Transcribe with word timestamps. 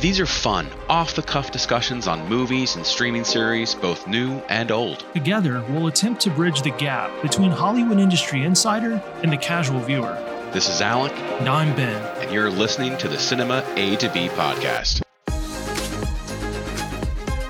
These 0.00 0.20
are 0.20 0.26
fun, 0.26 0.68
off 0.88 1.14
the 1.16 1.22
cuff 1.22 1.50
discussions 1.50 2.06
on 2.06 2.28
movies 2.28 2.76
and 2.76 2.86
streaming 2.86 3.24
series, 3.24 3.74
both 3.74 4.06
new 4.06 4.38
and 4.48 4.70
old. 4.70 5.04
Together, 5.14 5.64
we'll 5.68 5.88
attempt 5.88 6.20
to 6.22 6.30
bridge 6.30 6.62
the 6.62 6.70
gap 6.70 7.10
between 7.20 7.50
Hollywood 7.50 7.98
industry 7.98 8.44
insider 8.44 9.02
and 9.22 9.32
the 9.32 9.36
casual 9.36 9.80
viewer. 9.80 10.14
This 10.52 10.68
is 10.68 10.80
Alec, 10.80 11.12
And 11.40 11.48
I'm 11.48 11.74
Ben. 11.74 12.00
and 12.22 12.32
you're 12.32 12.48
listening 12.50 12.96
to 12.98 13.08
the 13.08 13.18
Cinema 13.18 13.64
A 13.76 13.96
to 13.96 14.08
B 14.10 14.28
podcast. 14.28 15.02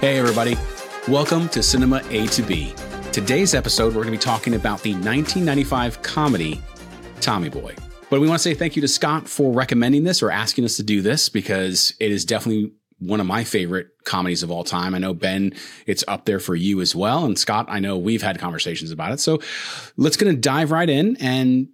Hey, 0.00 0.18
everybody. 0.18 0.56
Welcome 1.06 1.48
to 1.50 1.62
Cinema 1.62 2.02
A 2.08 2.26
to 2.28 2.42
B. 2.42 2.72
Today's 3.12 3.54
episode, 3.54 3.88
we're 3.94 4.04
going 4.04 4.14
to 4.14 4.18
be 4.18 4.18
talking 4.18 4.54
about 4.54 4.80
the 4.82 4.92
1995 4.94 6.00
comedy 6.02 6.62
Tommy 7.20 7.50
Boy. 7.50 7.74
But 8.10 8.20
we 8.20 8.28
want 8.28 8.38
to 8.38 8.42
say 8.42 8.54
thank 8.54 8.74
you 8.74 8.82
to 8.82 8.88
Scott 8.88 9.28
for 9.28 9.52
recommending 9.52 10.04
this 10.04 10.22
or 10.22 10.30
asking 10.30 10.64
us 10.64 10.76
to 10.76 10.82
do 10.82 11.02
this 11.02 11.28
because 11.28 11.92
it 12.00 12.10
is 12.10 12.24
definitely 12.24 12.72
one 13.00 13.20
of 13.20 13.26
my 13.26 13.44
favorite 13.44 13.88
comedies 14.04 14.42
of 14.42 14.50
all 14.50 14.64
time. 14.64 14.94
I 14.94 14.98
know, 14.98 15.14
Ben, 15.14 15.52
it's 15.86 16.02
up 16.08 16.24
there 16.24 16.40
for 16.40 16.56
you 16.56 16.80
as 16.80 16.96
well. 16.96 17.24
And 17.24 17.38
Scott, 17.38 17.66
I 17.68 17.80
know 17.80 17.96
we've 17.98 18.22
had 18.22 18.38
conversations 18.38 18.90
about 18.90 19.12
it. 19.12 19.20
So 19.20 19.40
let's 19.96 20.16
going 20.16 20.34
to 20.34 20.40
dive 20.40 20.70
right 20.70 20.88
in. 20.88 21.16
And 21.18 21.68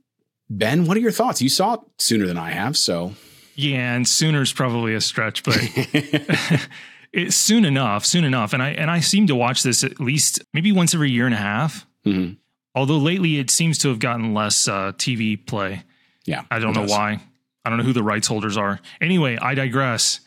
Ben, 0.51 0.87
what 0.87 0.97
are 0.97 1.01
your 1.01 1.13
thoughts? 1.13 1.41
You 1.41 1.49
saw 1.49 1.75
it 1.75 1.81
sooner 1.99 2.27
than 2.27 2.37
I 2.37 2.51
have. 2.51 2.77
So 2.77 3.15
Yeah, 3.55 3.95
and 3.95 4.07
sooner's 4.07 4.53
probably 4.53 4.95
a 4.95 5.01
stretch, 5.01 5.45
but 5.45 5.57
it's 7.13 7.37
soon 7.37 7.65
enough, 7.65 8.05
soon 8.05 8.25
enough. 8.25 8.53
And 8.53 8.63
I 8.63 8.71
and 8.71 8.91
I 8.91 9.01
seem 9.01 9.29
to 9.29 9.35
watch 9.37 9.63
this 9.63 9.85
at 9.85 10.01
least 10.01 10.43
maybe 10.53 10.73
once 10.73 10.95
every 10.95 11.11
year 11.11 11.27
and 11.27 11.35
a 11.35 11.39
half. 11.39 11.87
Mhm. 12.05 12.39
Although 12.75 12.99
lately 12.99 13.39
it 13.39 13.51
seems 13.51 13.79
to 13.79 13.89
have 13.89 14.01
gotten 14.01 14.35
less 14.35 14.67
uh, 14.67 14.93
TV 14.97 15.37
play. 15.47 15.85
Yeah, 16.25 16.43
I 16.51 16.59
don't 16.59 16.75
know 16.75 16.83
does. 16.83 16.91
why. 16.91 17.21
I 17.65 17.71
don't 17.71 17.79
know 17.79 17.85
who 17.85 17.93
the 17.95 18.03
rights 18.03 18.27
holders 18.27 18.57
are. 18.57 18.81
Anyway, 19.01 19.39
I 19.41 19.55
digress. 19.55 20.21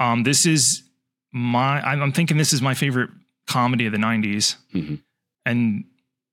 Um, 0.00 0.22
this 0.22 0.46
is 0.46 0.82
my. 1.32 1.80
I'm 1.82 2.12
thinking 2.12 2.36
this 2.38 2.52
is 2.52 2.62
my 2.62 2.74
favorite 2.74 3.10
comedy 3.46 3.86
of 3.86 3.92
the 3.92 3.98
'90s, 3.98 4.56
Mhm. 4.74 5.00
and 5.44 5.84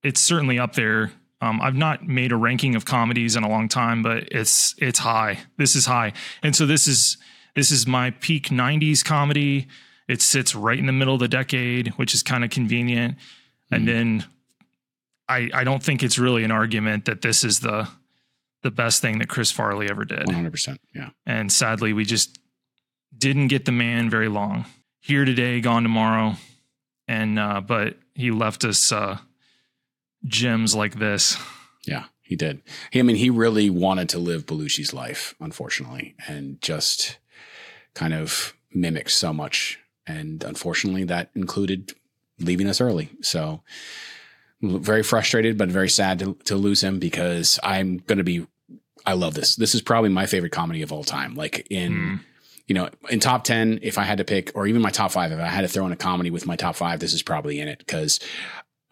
it's 0.02 0.20
certainly 0.20 0.58
up 0.58 0.74
there. 0.74 1.12
Um, 1.42 1.60
I've 1.60 1.74
not 1.76 2.06
made 2.08 2.32
a 2.32 2.36
ranking 2.36 2.74
of 2.76 2.84
comedies 2.86 3.36
in 3.36 3.42
a 3.44 3.48
long 3.48 3.68
time, 3.68 4.02
but 4.02 4.28
it's 4.32 4.74
it's 4.78 5.00
high. 5.00 5.40
This 5.58 5.76
is 5.76 5.84
high, 5.86 6.12
and 6.42 6.56
so 6.56 6.64
this 6.64 6.86
is 6.88 7.18
this 7.54 7.70
is 7.70 7.86
my 7.86 8.10
peak 8.10 8.48
'90s 8.50 9.02
comedy. 9.04 9.66
It 10.08 10.22
sits 10.22 10.54
right 10.54 10.78
in 10.78 10.86
the 10.86 10.92
middle 10.92 11.14
of 11.14 11.20
the 11.20 11.28
decade, 11.28 11.88
which 11.96 12.14
is 12.14 12.22
kind 12.22 12.44
of 12.44 12.50
convenient. 12.50 13.16
And 13.70 13.86
then 13.88 14.24
I 15.28 15.50
I 15.52 15.64
don't 15.64 15.82
think 15.82 16.02
it's 16.02 16.18
really 16.18 16.44
an 16.44 16.50
argument 16.52 17.04
that 17.06 17.20
this 17.22 17.44
is 17.44 17.60
the 17.60 17.88
the 18.66 18.70
best 18.72 19.00
thing 19.00 19.20
that 19.20 19.28
Chris 19.28 19.52
Farley 19.52 19.88
ever 19.88 20.04
did. 20.04 20.26
100%. 20.26 20.78
Yeah. 20.92 21.10
And 21.24 21.52
sadly, 21.52 21.92
we 21.92 22.04
just 22.04 22.36
didn't 23.16 23.46
get 23.46 23.64
the 23.64 23.70
man 23.70 24.10
very 24.10 24.26
long. 24.28 24.64
Here 24.98 25.24
today, 25.24 25.60
gone 25.60 25.84
tomorrow. 25.84 26.34
And 27.06 27.38
uh, 27.38 27.60
but 27.60 27.96
he 28.14 28.32
left 28.32 28.64
us 28.64 28.90
uh, 28.90 29.18
gems 30.24 30.74
like 30.74 30.98
this. 30.98 31.38
Yeah, 31.86 32.06
he 32.20 32.34
did. 32.34 32.60
He, 32.90 32.98
I 32.98 33.02
mean, 33.02 33.14
he 33.14 33.30
really 33.30 33.70
wanted 33.70 34.08
to 34.08 34.18
live 34.18 34.46
Belushi's 34.46 34.92
life, 34.92 35.36
unfortunately, 35.38 36.16
and 36.26 36.60
just 36.60 37.18
kind 37.94 38.12
of 38.12 38.56
mimicked 38.74 39.12
so 39.12 39.32
much. 39.32 39.78
And 40.08 40.42
unfortunately, 40.42 41.04
that 41.04 41.30
included 41.36 41.92
leaving 42.40 42.68
us 42.68 42.80
early. 42.80 43.10
So, 43.20 43.62
very 44.60 45.04
frustrated, 45.04 45.56
but 45.56 45.68
very 45.68 45.88
sad 45.88 46.18
to, 46.18 46.34
to 46.46 46.56
lose 46.56 46.82
him 46.82 46.98
because 46.98 47.60
I'm 47.62 47.98
going 47.98 48.18
to 48.18 48.24
be. 48.24 48.46
I 49.06 49.12
love 49.14 49.34
this. 49.34 49.56
This 49.56 49.74
is 49.74 49.80
probably 49.82 50.10
my 50.10 50.26
favorite 50.26 50.52
comedy 50.52 50.82
of 50.82 50.92
all 50.92 51.04
time. 51.04 51.34
Like 51.34 51.66
in, 51.70 51.92
Mm. 51.92 52.20
you 52.66 52.74
know, 52.74 52.90
in 53.08 53.20
top 53.20 53.44
10, 53.44 53.78
if 53.82 53.98
I 53.98 54.02
had 54.02 54.18
to 54.18 54.24
pick, 54.24 54.50
or 54.54 54.66
even 54.66 54.82
my 54.82 54.90
top 54.90 55.12
five, 55.12 55.30
if 55.32 55.38
I 55.38 55.46
had 55.46 55.60
to 55.62 55.68
throw 55.68 55.86
in 55.86 55.92
a 55.92 55.96
comedy 55.96 56.30
with 56.30 56.46
my 56.46 56.56
top 56.56 56.74
five, 56.76 56.98
this 57.00 57.14
is 57.14 57.22
probably 57.22 57.60
in 57.60 57.68
it 57.68 57.78
because 57.78 58.18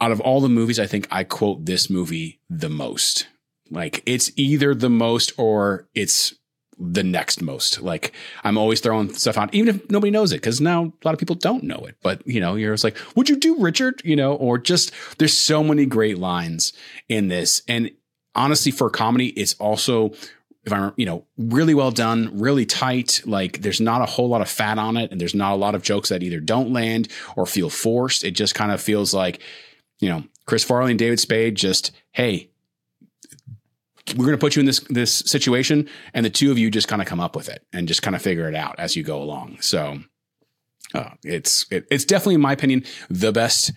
out 0.00 0.12
of 0.12 0.20
all 0.20 0.40
the 0.40 0.48
movies, 0.48 0.78
I 0.78 0.86
think 0.86 1.08
I 1.10 1.24
quote 1.24 1.66
this 1.66 1.90
movie 1.90 2.40
the 2.48 2.68
most. 2.68 3.26
Like 3.70 4.02
it's 4.06 4.30
either 4.36 4.74
the 4.74 4.90
most 4.90 5.32
or 5.36 5.88
it's 5.94 6.34
the 6.78 7.02
next 7.04 7.40
most. 7.40 7.80
Like 7.80 8.12
I'm 8.42 8.58
always 8.58 8.80
throwing 8.80 9.12
stuff 9.14 9.38
out, 9.38 9.54
even 9.54 9.74
if 9.76 9.90
nobody 9.90 10.10
knows 10.10 10.32
it, 10.32 10.36
because 10.36 10.60
now 10.60 10.84
a 10.84 10.92
lot 11.04 11.14
of 11.14 11.18
people 11.18 11.36
don't 11.36 11.62
know 11.64 11.84
it. 11.88 11.96
But 12.02 12.26
you 12.26 12.40
know, 12.40 12.56
you're 12.56 12.74
just 12.74 12.84
like, 12.84 12.96
"Would 13.16 13.28
you 13.28 13.36
do 13.36 13.56
Richard?" 13.58 14.02
You 14.04 14.16
know, 14.16 14.34
or 14.34 14.58
just 14.58 14.92
there's 15.18 15.32
so 15.36 15.62
many 15.64 15.86
great 15.86 16.18
lines 16.18 16.72
in 17.08 17.28
this, 17.28 17.62
and 17.68 17.90
honestly, 18.34 18.72
for 18.72 18.88
a 18.88 18.90
comedy, 18.90 19.28
it's 19.28 19.54
also 19.54 20.12
if 20.64 20.72
I'm, 20.72 20.92
you 20.96 21.04
know, 21.04 21.26
really 21.36 21.74
well 21.74 21.90
done, 21.90 22.30
really 22.38 22.64
tight. 22.64 23.22
Like 23.26 23.60
there's 23.60 23.80
not 23.80 24.00
a 24.00 24.06
whole 24.06 24.28
lot 24.28 24.40
of 24.40 24.48
fat 24.48 24.78
on 24.78 24.96
it, 24.96 25.10
and 25.12 25.20
there's 25.20 25.34
not 25.34 25.52
a 25.52 25.56
lot 25.56 25.74
of 25.74 25.82
jokes 25.82 26.08
that 26.08 26.22
either 26.22 26.40
don't 26.40 26.72
land 26.72 27.08
or 27.36 27.46
feel 27.46 27.70
forced. 27.70 28.24
It 28.24 28.32
just 28.32 28.54
kind 28.54 28.72
of 28.72 28.80
feels 28.80 29.12
like, 29.12 29.40
you 30.00 30.08
know, 30.08 30.24
Chris 30.46 30.64
Farley 30.64 30.92
and 30.92 30.98
David 30.98 31.20
Spade 31.20 31.54
just, 31.54 31.92
hey, 32.12 32.50
we're 34.16 34.26
going 34.26 34.36
to 34.36 34.38
put 34.38 34.56
you 34.56 34.60
in 34.60 34.66
this 34.66 34.80
this 34.90 35.12
situation, 35.12 35.88
and 36.12 36.24
the 36.24 36.30
two 36.30 36.50
of 36.50 36.58
you 36.58 36.70
just 36.70 36.88
kind 36.88 37.00
of 37.00 37.08
come 37.08 37.20
up 37.20 37.36
with 37.36 37.48
it 37.48 37.64
and 37.72 37.88
just 37.88 38.02
kind 38.02 38.16
of 38.16 38.22
figure 38.22 38.48
it 38.48 38.54
out 38.54 38.74
as 38.78 38.96
you 38.96 39.02
go 39.02 39.22
along. 39.22 39.58
So, 39.60 39.98
uh, 40.94 41.10
it's 41.24 41.66
it, 41.70 41.86
it's 41.90 42.04
definitely, 42.04 42.34
in 42.34 42.42
my 42.42 42.52
opinion, 42.52 42.84
the 43.08 43.32
best 43.32 43.72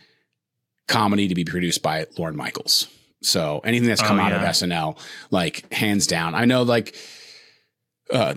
comedy 0.87 1.27
to 1.27 1.35
be 1.35 1.45
produced 1.45 1.81
by 1.81 2.07
Lorne 2.17 2.35
Michaels. 2.35 2.87
So 3.23 3.61
anything 3.63 3.87
that's 3.87 4.01
come 4.01 4.19
Oh, 4.19 4.23
out 4.23 4.33
of. 4.33 4.41
SNL, 4.41 4.97
like 5.31 5.71
hands 5.73 6.07
down. 6.07 6.35
I 6.35 6.45
know, 6.45 6.63
like 6.63 6.95
uh, 8.11 8.33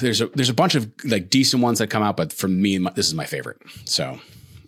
there's 0.00 0.20
a 0.20 0.26
there's 0.28 0.48
a 0.50 0.54
bunch 0.54 0.74
of 0.74 0.90
like 1.04 1.30
decent 1.30 1.62
ones 1.62 1.78
that 1.78 1.88
come 1.88 2.02
out, 2.02 2.16
but 2.16 2.32
for 2.32 2.48
me, 2.48 2.78
my, 2.78 2.90
this 2.92 3.06
is 3.06 3.14
my 3.14 3.24
favorite. 3.24 3.58
So 3.84 4.20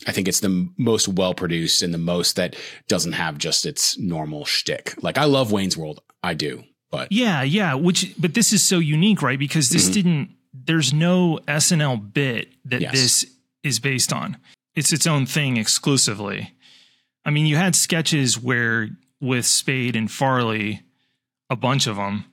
I 0.07 0.13
think 0.13 0.29
it's 0.29 0.41
the 0.41 0.49
m- 0.49 0.75
most 0.79 1.09
well 1.09 1.35
produced 1.35 1.83
and 1.83 1.93
the 1.93 1.99
most 1.99 2.37
that 2.37 2.57
doesn't 2.89 3.13
have 3.13 3.37
just 3.39 3.67
its 3.67 3.99
normal 3.99 4.45
shtick. 4.45 4.95
Like 5.03 5.19
I 5.19 5.25
love 5.25 5.53
Wayne's 5.53 5.77
World, 5.77 6.01
I 6.23 6.35
do, 6.35 6.65
but 6.91 7.11
Yeah, 7.13 7.43
yeah. 7.43 7.75
Which, 7.75 8.15
but 8.19 8.35
this 8.35 8.53
is 8.53 8.63
so 8.67 8.79
unique, 8.79 9.21
right? 9.23 9.39
Because 9.39 9.69
this 9.71 9.89
Mhm. 9.91 9.93
didn't. 9.93 10.31
There's 10.55 10.93
no 10.95 11.41
SNL 11.47 11.97
bit 11.97 12.49
that 12.65 12.81
Yes. 12.81 12.93
this 12.93 13.27
is 13.63 13.81
based 13.81 14.13
on. 14.13 14.39
It's 14.75 14.93
its 14.93 15.07
own 15.07 15.27
thing 15.27 15.57
exclusively. 15.57 16.55
I 17.25 17.31
mean, 17.31 17.45
you 17.47 17.57
had 17.57 17.77
sketches 17.77 18.39
where 18.41 18.89
with 19.21 19.47
Spade 19.47 19.97
and 19.97 20.11
Farley, 20.11 20.83
a 21.51 21.57
bunch 21.57 21.87
of 21.87 21.97
them, 21.97 22.25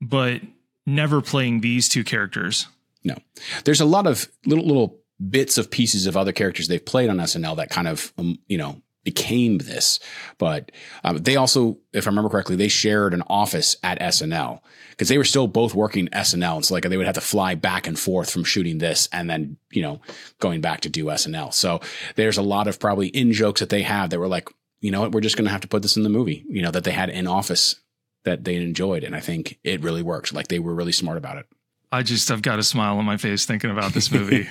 but 0.00 0.40
never 0.86 1.20
playing 1.20 1.60
these 1.60 1.88
two 1.88 2.04
characters. 2.04 2.66
no, 3.04 3.16
there's 3.64 3.80
a 3.80 3.86
lot 3.86 4.06
of 4.06 4.28
little 4.46 4.66
little 4.66 4.98
bits 5.30 5.58
of 5.58 5.70
pieces 5.70 6.06
of 6.06 6.16
other 6.16 6.32
characters 6.32 6.68
they've 6.68 6.84
played 6.84 7.10
on 7.10 7.16
SNL 7.16 7.56
that 7.56 7.70
kind 7.70 7.88
of 7.88 8.12
um, 8.18 8.38
you 8.46 8.58
know 8.58 8.80
became 9.08 9.56
this. 9.58 10.00
But 10.36 10.70
um, 11.02 11.18
they 11.18 11.36
also, 11.36 11.78
if 11.94 12.06
I 12.06 12.10
remember 12.10 12.28
correctly, 12.28 12.56
they 12.56 12.68
shared 12.68 13.14
an 13.14 13.22
office 13.28 13.76
at 13.82 13.98
SNL 14.00 14.60
because 14.90 15.08
they 15.08 15.16
were 15.16 15.24
still 15.24 15.46
both 15.46 15.74
working 15.74 16.08
SNL. 16.08 16.56
And 16.56 16.64
so 16.66 16.74
like 16.74 16.82
they 16.82 16.96
would 16.96 17.06
have 17.06 17.14
to 17.14 17.22
fly 17.22 17.54
back 17.54 17.86
and 17.86 17.98
forth 17.98 18.30
from 18.30 18.44
shooting 18.44 18.76
this 18.76 19.08
and 19.10 19.30
then, 19.30 19.56
you 19.70 19.80
know, 19.80 20.02
going 20.40 20.60
back 20.60 20.82
to 20.82 20.90
do 20.90 21.06
SNL. 21.06 21.54
So 21.54 21.80
there's 22.16 22.36
a 22.36 22.42
lot 22.42 22.68
of 22.68 22.78
probably 22.78 23.08
in 23.08 23.32
jokes 23.32 23.60
that 23.60 23.70
they 23.70 23.82
have 23.82 24.10
that 24.10 24.18
were 24.18 24.28
like, 24.28 24.50
you 24.80 24.90
know 24.90 25.00
what, 25.00 25.12
we're 25.12 25.20
just 25.20 25.36
going 25.36 25.46
to 25.46 25.50
have 25.50 25.60
to 25.62 25.68
put 25.68 25.82
this 25.82 25.96
in 25.96 26.02
the 26.02 26.08
movie, 26.08 26.44
you 26.48 26.62
know, 26.62 26.70
that 26.70 26.84
they 26.84 26.92
had 26.92 27.10
in 27.10 27.26
office 27.26 27.76
that 28.24 28.44
they 28.44 28.56
enjoyed. 28.56 29.04
And 29.04 29.14
I 29.16 29.20
think 29.20 29.58
it 29.64 29.82
really 29.82 30.02
worked. 30.02 30.32
Like 30.32 30.48
they 30.48 30.58
were 30.58 30.74
really 30.74 30.92
smart 30.92 31.16
about 31.16 31.38
it. 31.38 31.46
I 31.90 32.02
just, 32.02 32.30
I've 32.30 32.42
got 32.42 32.58
a 32.58 32.62
smile 32.62 32.98
on 32.98 33.04
my 33.04 33.16
face 33.16 33.46
thinking 33.46 33.70
about 33.70 33.92
this 33.92 34.10
movie. 34.12 34.46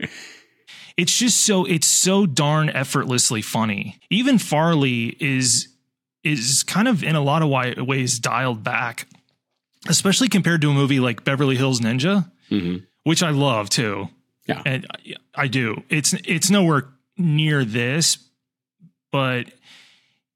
it's 0.96 1.16
just 1.16 1.44
so 1.44 1.64
it's 1.64 1.86
so 1.86 2.26
darn 2.26 2.68
effortlessly 2.70 3.42
funny. 3.42 3.98
Even 4.10 4.38
Farley 4.38 5.16
is 5.20 5.68
is 6.24 6.62
kind 6.62 6.88
of 6.88 7.02
in 7.02 7.16
a 7.16 7.20
lot 7.20 7.42
of 7.42 7.86
ways 7.86 8.18
dialed 8.18 8.62
back, 8.62 9.06
especially 9.88 10.28
compared 10.28 10.60
to 10.62 10.70
a 10.70 10.74
movie 10.74 11.00
like 11.00 11.24
Beverly 11.24 11.56
Hills 11.56 11.80
Ninja, 11.80 12.30
hmm 12.48 12.78
which 13.04 13.22
I 13.22 13.30
love 13.30 13.68
too. 13.68 14.08
Yeah. 14.46 14.62
and 14.64 14.86
I, 14.90 15.14
I 15.34 15.48
do. 15.48 15.82
It's 15.88 16.14
it's 16.24 16.50
nowhere 16.50 16.88
near 17.16 17.64
this, 17.64 18.18
but 19.12 19.46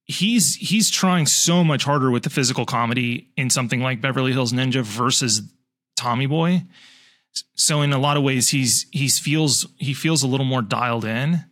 he's 0.05 0.55
he's 0.55 0.88
trying 0.88 1.26
so 1.26 1.64
much 1.64 1.82
harder 1.84 2.11
with 2.11 2.23
the 2.23 2.31
physical 2.31 2.64
comedy 2.64 3.28
in 3.37 3.50
something 3.50 3.81
like 3.81 4.00
Beverly 4.00 4.32
Hills 4.32 4.52
Ninja 4.52 4.82
versus 4.82 5.43
Tommy 5.96 6.26
Boy. 6.26 6.62
So 7.55 7.82
in 7.82 7.93
a 7.93 7.99
lot 7.99 8.17
of 8.17 8.23
ways, 8.23 8.50
he's 8.50 8.87
he's 8.93 9.19
feels 9.19 9.67
he 9.78 9.93
feels 9.93 10.23
a 10.23 10.26
little 10.26 10.46
more 10.46 10.62
dialed 10.62 11.05
in, 11.05 11.44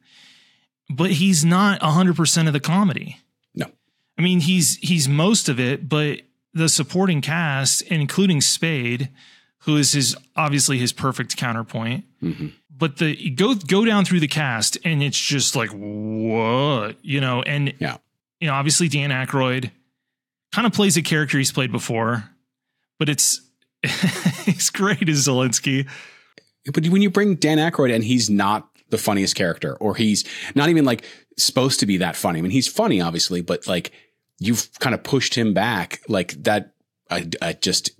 but 0.88 1.10
he's 1.10 1.44
not 1.44 1.82
hundred 1.82 2.16
percent 2.16 2.46
of 2.46 2.54
the 2.54 2.60
comedy. 2.60 3.18
No. 3.54 3.66
I 4.18 4.22
mean 4.22 4.40
he's 4.40 4.76
he's 4.76 5.08
most 5.08 5.48
of 5.48 5.58
it, 5.58 5.88
but 5.88 6.20
the 6.52 6.68
supporting 6.68 7.20
cast, 7.20 7.82
including 7.82 8.40
Spade, 8.40 9.10
who 9.62 9.76
is 9.76 9.92
his 9.92 10.16
obviously 10.36 10.78
his 10.78 10.92
perfect 10.92 11.36
counterpoint. 11.36 12.04
hmm 12.20 12.48
But 12.76 12.96
the 12.98 13.30
go 13.30 13.54
go 13.54 13.84
down 13.84 14.04
through 14.04 14.20
the 14.20 14.28
cast, 14.28 14.78
and 14.84 15.02
it's 15.02 15.18
just 15.18 15.54
like 15.54 15.70
what 15.70 16.96
you 17.02 17.20
know, 17.20 17.42
and 17.42 17.72
Yeah. 17.78 17.98
you 18.40 18.48
know, 18.48 18.54
obviously 18.54 18.88
Dan 18.88 19.10
Aykroyd 19.10 19.70
kind 20.52 20.66
of 20.66 20.72
plays 20.72 20.96
a 20.96 21.02
character 21.02 21.38
he's 21.38 21.52
played 21.52 21.70
before, 21.72 22.24
but 22.98 23.08
it's 23.08 23.40
it's 23.82 24.70
great 24.70 25.08
as 25.08 25.26
Zalinsky. 25.26 25.88
But 26.72 26.86
when 26.88 27.02
you 27.02 27.10
bring 27.10 27.34
Dan 27.36 27.58
Aykroyd 27.58 27.94
and 27.94 28.02
he's 28.02 28.30
not 28.30 28.68
the 28.90 28.98
funniest 28.98 29.34
character, 29.34 29.76
or 29.76 29.94
he's 29.94 30.24
not 30.54 30.68
even 30.68 30.84
like 30.84 31.04
supposed 31.36 31.80
to 31.80 31.86
be 31.86 31.96
that 31.98 32.16
funny. 32.16 32.38
I 32.38 32.42
mean, 32.42 32.50
he's 32.52 32.68
funny, 32.68 33.00
obviously, 33.00 33.40
but 33.40 33.66
like 33.66 33.92
you've 34.38 34.68
kind 34.80 34.94
of 34.94 35.02
pushed 35.02 35.34
him 35.34 35.52
back 35.54 36.00
like 36.08 36.32
that. 36.44 36.72
I, 37.10 37.28
I 37.42 37.52
just 37.52 37.90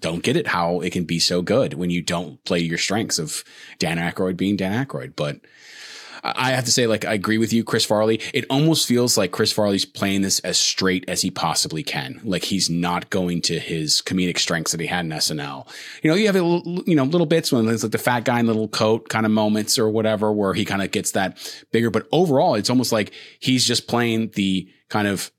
don't 0.00 0.22
get 0.22 0.36
it 0.36 0.46
how 0.46 0.80
it 0.80 0.92
can 0.92 1.04
be 1.04 1.18
so 1.18 1.42
good 1.42 1.74
when 1.74 1.90
you 1.90 2.02
don't 2.02 2.42
play 2.44 2.60
your 2.60 2.78
strengths 2.78 3.18
of 3.18 3.44
Dan 3.78 3.98
Aykroyd 3.98 4.36
being 4.36 4.56
Dan 4.56 4.86
Aykroyd. 4.86 5.14
But 5.16 5.40
I 6.22 6.50
have 6.50 6.64
to 6.66 6.72
say, 6.72 6.86
like, 6.86 7.04
I 7.04 7.14
agree 7.14 7.38
with 7.38 7.52
you, 7.52 7.64
Chris 7.64 7.84
Farley. 7.84 8.20
It 8.34 8.44
almost 8.50 8.86
feels 8.86 9.16
like 9.16 9.32
Chris 9.32 9.52
Farley's 9.52 9.84
playing 9.84 10.22
this 10.22 10.38
as 10.40 10.58
straight 10.58 11.04
as 11.08 11.22
he 11.22 11.30
possibly 11.30 11.82
can. 11.82 12.20
Like 12.24 12.44
he's 12.44 12.68
not 12.68 13.10
going 13.10 13.40
to 13.42 13.58
his 13.58 14.02
comedic 14.02 14.38
strengths 14.38 14.72
that 14.72 14.80
he 14.80 14.86
had 14.86 15.04
in 15.04 15.10
SNL. 15.10 15.66
You 16.02 16.10
know, 16.10 16.16
you 16.16 16.26
have 16.26 16.36
a 16.36 16.62
you 16.86 16.94
know, 16.94 17.04
little 17.04 17.26
bits 17.26 17.52
when 17.52 17.66
there's 17.66 17.82
like 17.82 17.92
the 17.92 17.98
fat 17.98 18.24
guy 18.24 18.38
in 18.40 18.46
the 18.46 18.52
little 18.52 18.68
coat 18.68 19.08
kind 19.08 19.24
of 19.24 19.32
moments 19.32 19.78
or 19.78 19.88
whatever, 19.88 20.32
where 20.32 20.54
he 20.54 20.64
kind 20.64 20.82
of 20.82 20.90
gets 20.90 21.12
that 21.12 21.38
bigger. 21.72 21.90
But 21.90 22.06
overall, 22.12 22.54
it's 22.54 22.70
almost 22.70 22.92
like 22.92 23.12
he's 23.38 23.64
just 23.64 23.88
playing 23.88 24.30
the 24.34 24.68
kind 24.88 25.08
of 25.08 25.30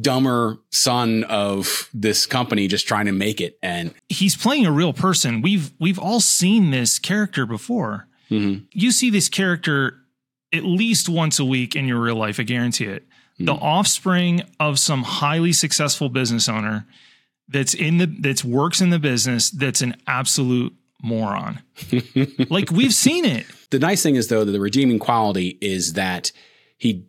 dumber 0.00 0.58
son 0.70 1.24
of 1.24 1.88
this 1.94 2.26
company 2.26 2.68
just 2.68 2.86
trying 2.86 3.06
to 3.06 3.12
make 3.12 3.40
it. 3.40 3.58
And 3.62 3.94
he's 4.08 4.36
playing 4.36 4.66
a 4.66 4.72
real 4.72 4.92
person. 4.92 5.42
We've 5.42 5.72
we've 5.78 5.98
all 5.98 6.20
seen 6.20 6.70
this 6.70 6.98
character 6.98 7.46
before. 7.46 8.06
Mm-hmm. 8.30 8.66
you 8.72 8.92
see 8.92 9.08
this 9.08 9.30
character 9.30 9.94
at 10.52 10.62
least 10.62 11.08
once 11.08 11.38
a 11.38 11.46
week 11.46 11.74
in 11.74 11.88
your 11.88 11.98
real 11.98 12.16
life 12.16 12.38
i 12.38 12.42
guarantee 12.42 12.84
it. 12.84 13.04
Mm-hmm. 13.04 13.46
the 13.46 13.54
offspring 13.54 14.42
of 14.60 14.78
some 14.78 15.02
highly 15.02 15.54
successful 15.54 16.10
business 16.10 16.46
owner 16.46 16.86
that's 17.48 17.72
in 17.72 17.96
the 17.96 18.04
that's 18.20 18.44
works 18.44 18.82
in 18.82 18.90
the 18.90 18.98
business 18.98 19.50
that's 19.50 19.80
an 19.80 19.96
absolute 20.06 20.74
moron. 21.02 21.62
Like 22.50 22.70
we've 22.70 22.94
seen 22.94 23.24
it. 23.24 23.46
The 23.70 23.78
nice 23.78 24.02
thing 24.02 24.16
is 24.16 24.28
though 24.28 24.44
that 24.44 24.52
the 24.52 24.60
redeeming 24.60 24.98
quality 24.98 25.58
is 25.60 25.94
that 25.94 26.32
he 26.76 27.06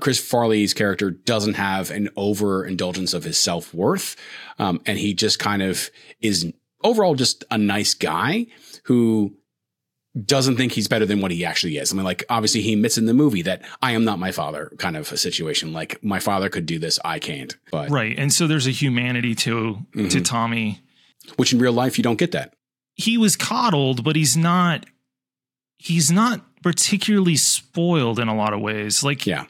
Chris 0.00 0.18
Farley's 0.18 0.74
character 0.74 1.10
doesn't 1.10 1.54
have 1.54 1.90
an 1.90 2.08
overindulgence 2.16 3.14
of 3.14 3.24
his 3.24 3.38
self 3.38 3.74
worth. 3.74 4.16
Um, 4.58 4.80
and 4.86 4.98
he 4.98 5.14
just 5.14 5.38
kind 5.38 5.62
of 5.62 5.90
is 6.20 6.52
overall 6.82 7.14
just 7.14 7.44
a 7.50 7.58
nice 7.58 7.94
guy 7.94 8.46
who 8.84 9.36
doesn't 10.24 10.56
think 10.56 10.72
he's 10.72 10.88
better 10.88 11.04
than 11.04 11.20
what 11.20 11.30
he 11.30 11.44
actually 11.44 11.76
is. 11.76 11.92
I 11.92 11.96
mean, 11.96 12.04
like, 12.04 12.24
obviously 12.30 12.62
he 12.62 12.72
admits 12.72 12.96
in 12.96 13.04
the 13.04 13.12
movie 13.12 13.42
that 13.42 13.62
I 13.82 13.92
am 13.92 14.04
not 14.04 14.18
my 14.18 14.32
father 14.32 14.72
kind 14.78 14.96
of 14.96 15.12
a 15.12 15.16
situation. 15.16 15.72
Like, 15.74 16.02
my 16.02 16.20
father 16.20 16.48
could 16.48 16.64
do 16.64 16.78
this, 16.78 16.98
I 17.04 17.18
can't. 17.18 17.54
But 17.70 17.90
right. 17.90 18.18
And 18.18 18.32
so 18.32 18.46
there's 18.46 18.66
a 18.66 18.70
humanity 18.70 19.34
to, 19.34 19.86
mm-hmm. 19.94 20.08
to 20.08 20.20
Tommy. 20.22 20.80
Which 21.36 21.52
in 21.52 21.58
real 21.58 21.72
life, 21.72 21.98
you 21.98 22.04
don't 22.04 22.18
get 22.18 22.32
that. 22.32 22.54
He 22.94 23.18
was 23.18 23.36
coddled, 23.36 24.04
but 24.04 24.14
he's 24.16 24.36
not, 24.36 24.86
he's 25.76 26.10
not 26.10 26.40
particularly 26.62 27.36
spoiled 27.36 28.20
in 28.20 28.28
a 28.28 28.34
lot 28.34 28.54
of 28.54 28.60
ways. 28.60 29.02
Like, 29.02 29.26
yeah 29.26 29.46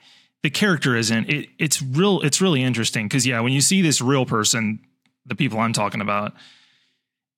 the 0.46 0.50
character 0.50 0.94
isn't. 0.94 1.28
It, 1.28 1.48
it's 1.58 1.82
real. 1.82 2.20
It's 2.20 2.40
really 2.40 2.62
interesting 2.62 3.08
because 3.08 3.26
yeah, 3.26 3.40
when 3.40 3.52
you 3.52 3.60
see 3.60 3.82
this 3.82 4.00
real 4.00 4.25
person, 4.25 4.78
the 5.25 5.34
people 5.34 5.58
I'm 5.58 5.72
talking 5.72 6.00
about, 6.00 6.34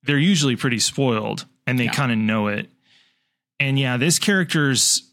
they're 0.03 0.19
usually 0.19 0.55
pretty 0.55 0.77
spoiled 0.77 1.47
and 1.65 1.79
they 1.79 1.85
yeah. 1.85 1.91
kind 1.91 2.11
of 2.11 2.19
know 2.19 2.49
it. 2.49 2.69
And 3.59 3.79
yeah, 3.79 3.97
this 3.97 4.19
character's. 4.19 5.11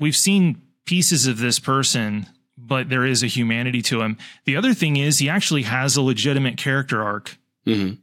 We've 0.00 0.16
seen 0.16 0.62
pieces 0.84 1.28
of 1.28 1.38
this 1.38 1.60
person, 1.60 2.26
but 2.58 2.88
there 2.88 3.06
is 3.06 3.22
a 3.22 3.28
humanity 3.28 3.82
to 3.82 4.02
him. 4.02 4.18
The 4.44 4.56
other 4.56 4.74
thing 4.74 4.96
is 4.96 5.20
he 5.20 5.28
actually 5.28 5.62
has 5.62 5.94
a 5.94 6.02
legitimate 6.02 6.56
character 6.56 7.04
arc. 7.04 7.38
Mm-hmm. 7.64 8.00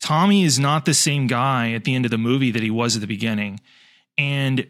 Tommy 0.00 0.44
is 0.44 0.58
not 0.58 0.86
the 0.86 0.94
same 0.94 1.26
guy 1.26 1.72
at 1.72 1.84
the 1.84 1.94
end 1.94 2.06
of 2.06 2.10
the 2.10 2.16
movie 2.16 2.52
that 2.52 2.62
he 2.62 2.70
was 2.70 2.94
at 2.94 3.02
the 3.02 3.06
beginning, 3.06 3.60
and 4.16 4.66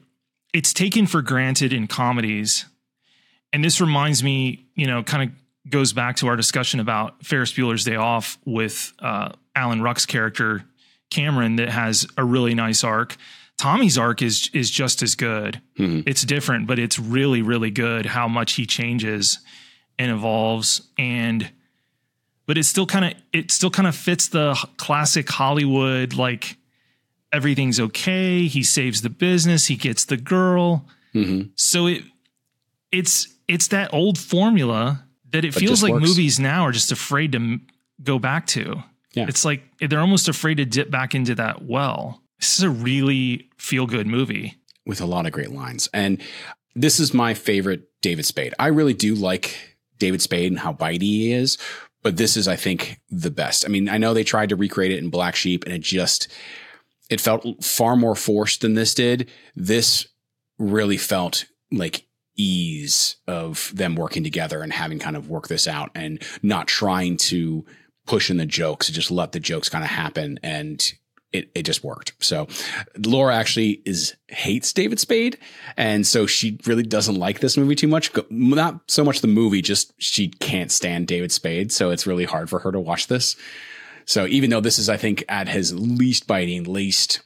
it's 0.52 0.72
taken 0.72 1.06
for 1.06 1.22
granted 1.22 1.72
in 1.72 1.86
comedies 1.86 2.64
and 3.52 3.62
this 3.62 3.80
reminds 3.80 4.22
me, 4.22 4.66
you 4.74 4.86
know, 4.86 5.02
kind 5.02 5.30
of 5.30 5.70
goes 5.70 5.92
back 5.92 6.16
to 6.16 6.28
our 6.28 6.36
discussion 6.36 6.80
about 6.80 7.24
Ferris 7.24 7.52
Bueller's 7.52 7.84
Day 7.84 7.96
Off 7.96 8.38
with 8.44 8.92
uh, 8.98 9.30
Alan 9.54 9.82
Ruck's 9.82 10.06
character 10.06 10.64
Cameron 11.10 11.56
that 11.56 11.68
has 11.68 12.06
a 12.16 12.24
really 12.24 12.54
nice 12.54 12.82
arc. 12.82 13.16
Tommy's 13.58 13.98
arc 13.98 14.22
is 14.22 14.50
is 14.54 14.70
just 14.70 15.02
as 15.02 15.14
good. 15.14 15.60
Mm-hmm. 15.78 16.08
It's 16.08 16.22
different, 16.22 16.66
but 16.66 16.78
it's 16.78 16.98
really 16.98 17.42
really 17.42 17.70
good 17.70 18.06
how 18.06 18.28
much 18.28 18.54
he 18.54 18.66
changes 18.66 19.38
and 19.98 20.10
evolves 20.10 20.88
and 20.98 21.50
but 22.46 22.58
it 22.58 22.64
still 22.64 22.86
kind 22.86 23.04
of 23.04 23.12
it 23.32 23.50
still 23.50 23.70
kind 23.70 23.86
of 23.86 23.94
fits 23.94 24.28
the 24.28 24.54
classic 24.78 25.28
Hollywood 25.28 26.14
like 26.14 26.56
everything's 27.32 27.78
okay, 27.78 28.46
he 28.46 28.62
saves 28.62 29.02
the 29.02 29.10
business, 29.10 29.66
he 29.66 29.76
gets 29.76 30.06
the 30.06 30.16
girl. 30.16 30.86
Mm-hmm. 31.14 31.50
So 31.54 31.86
it 31.86 32.02
it's 32.90 33.31
it's 33.48 33.68
that 33.68 33.92
old 33.92 34.18
formula 34.18 35.04
that 35.30 35.44
it 35.44 35.54
but 35.54 35.60
feels 35.60 35.82
like 35.82 35.92
works. 35.92 36.06
movies 36.06 36.38
now 36.38 36.62
are 36.62 36.72
just 36.72 36.92
afraid 36.92 37.32
to 37.32 37.38
m- 37.38 37.66
go 38.02 38.18
back 38.18 38.46
to. 38.48 38.82
Yeah. 39.14 39.26
It's 39.28 39.44
like 39.44 39.62
they're 39.80 40.00
almost 40.00 40.28
afraid 40.28 40.56
to 40.56 40.64
dip 40.64 40.90
back 40.90 41.14
into 41.14 41.34
that 41.34 41.64
well. 41.64 42.22
This 42.38 42.58
is 42.58 42.64
a 42.64 42.70
really 42.70 43.50
feel 43.58 43.86
good 43.86 44.06
movie 44.06 44.56
with 44.86 45.00
a 45.00 45.06
lot 45.06 45.26
of 45.26 45.32
great 45.32 45.52
lines. 45.52 45.88
And 45.92 46.20
this 46.74 46.98
is 46.98 47.14
my 47.14 47.34
favorite 47.34 47.88
David 48.00 48.24
Spade. 48.24 48.54
I 48.58 48.68
really 48.68 48.94
do 48.94 49.14
like 49.14 49.76
David 49.98 50.22
Spade 50.22 50.50
and 50.50 50.58
how 50.58 50.72
bitey 50.72 51.02
he 51.02 51.32
is, 51.32 51.58
but 52.02 52.16
this 52.16 52.36
is, 52.36 52.48
I 52.48 52.56
think, 52.56 52.98
the 53.10 53.30
best. 53.30 53.64
I 53.64 53.68
mean, 53.68 53.88
I 53.88 53.98
know 53.98 54.12
they 54.12 54.24
tried 54.24 54.48
to 54.48 54.56
recreate 54.56 54.90
it 54.92 54.98
in 54.98 55.10
Black 55.10 55.36
Sheep 55.36 55.64
and 55.64 55.72
it 55.72 55.82
just, 55.82 56.28
it 57.10 57.20
felt 57.20 57.62
far 57.62 57.94
more 57.94 58.16
forced 58.16 58.62
than 58.62 58.74
this 58.74 58.94
did. 58.94 59.30
This 59.54 60.06
really 60.58 60.96
felt 60.96 61.44
like 61.70 62.06
ease 62.36 63.16
of 63.26 63.72
them 63.74 63.94
working 63.94 64.24
together 64.24 64.62
and 64.62 64.72
having 64.72 64.98
kind 64.98 65.16
of 65.16 65.28
work 65.28 65.48
this 65.48 65.66
out 65.68 65.90
and 65.94 66.22
not 66.42 66.66
trying 66.66 67.16
to 67.16 67.64
push 68.06 68.30
in 68.30 68.36
the 68.36 68.46
jokes, 68.46 68.88
just 68.88 69.10
let 69.10 69.32
the 69.32 69.40
jokes 69.40 69.68
kind 69.68 69.84
of 69.84 69.90
happen 69.90 70.38
and 70.42 70.94
it, 71.32 71.50
it 71.54 71.62
just 71.62 71.82
worked. 71.82 72.12
So 72.20 72.46
Laura 73.06 73.34
actually 73.34 73.82
is 73.86 74.14
hates 74.28 74.72
David 74.72 75.00
Spade. 75.00 75.38
And 75.76 76.06
so 76.06 76.26
she 76.26 76.58
really 76.66 76.82
doesn't 76.82 77.14
like 77.14 77.40
this 77.40 77.56
movie 77.56 77.74
too 77.74 77.88
much. 77.88 78.10
Not 78.30 78.80
so 78.86 79.04
much 79.04 79.20
the 79.20 79.28
movie, 79.28 79.62
just 79.62 79.94
she 79.98 80.28
can't 80.28 80.70
stand 80.70 81.06
David 81.06 81.32
Spade. 81.32 81.72
So 81.72 81.90
it's 81.90 82.06
really 82.06 82.24
hard 82.24 82.50
for 82.50 82.58
her 82.60 82.72
to 82.72 82.80
watch 82.80 83.06
this. 83.06 83.36
So 84.04 84.26
even 84.26 84.50
though 84.50 84.60
this 84.60 84.78
is, 84.78 84.88
I 84.88 84.96
think, 84.96 85.24
at 85.28 85.48
his 85.48 85.74
least 85.74 86.26
biting, 86.26 86.64
least 86.64 87.22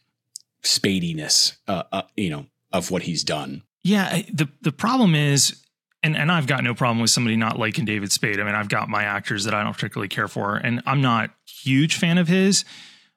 spadiness, 0.62 1.56
uh, 1.66 1.84
uh, 1.90 2.02
you 2.16 2.30
know, 2.30 2.46
of 2.72 2.90
what 2.90 3.02
he's 3.02 3.24
done, 3.24 3.62
yeah, 3.86 4.22
the 4.32 4.48
the 4.62 4.72
problem 4.72 5.14
is, 5.14 5.62
and 6.02 6.16
and 6.16 6.32
I've 6.32 6.48
got 6.48 6.64
no 6.64 6.74
problem 6.74 6.98
with 6.98 7.10
somebody 7.10 7.36
not 7.36 7.56
liking 7.56 7.84
David 7.84 8.10
Spade. 8.10 8.40
I 8.40 8.44
mean, 8.44 8.56
I've 8.56 8.68
got 8.68 8.88
my 8.88 9.04
actors 9.04 9.44
that 9.44 9.54
I 9.54 9.62
don't 9.62 9.74
particularly 9.74 10.08
care 10.08 10.26
for, 10.26 10.56
and 10.56 10.82
I'm 10.86 11.00
not 11.00 11.30
huge 11.46 11.96
fan 11.96 12.18
of 12.18 12.26
his. 12.26 12.64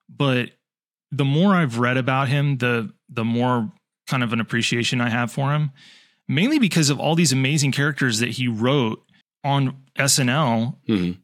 But 0.08 0.52
the 1.12 1.26
more 1.26 1.56
I've 1.56 1.80
read 1.80 1.98
about 1.98 2.28
him, 2.28 2.58
the 2.58 2.94
the 3.10 3.26
more 3.26 3.72
kind 4.08 4.22
of 4.22 4.32
an 4.32 4.40
appreciation 4.40 5.02
I 5.02 5.10
have 5.10 5.32
for 5.32 5.54
him. 5.54 5.72
Mainly 6.28 6.60
because 6.60 6.92
of 6.92 7.00
all 7.00 7.16
these 7.16 7.32
amazing 7.32 7.72
characters 7.72 8.20
that 8.20 8.30
he 8.30 8.48
wrote 8.48 9.04
on 9.44 9.76
SNL, 9.98 10.76
mm-hmm. 10.88 11.20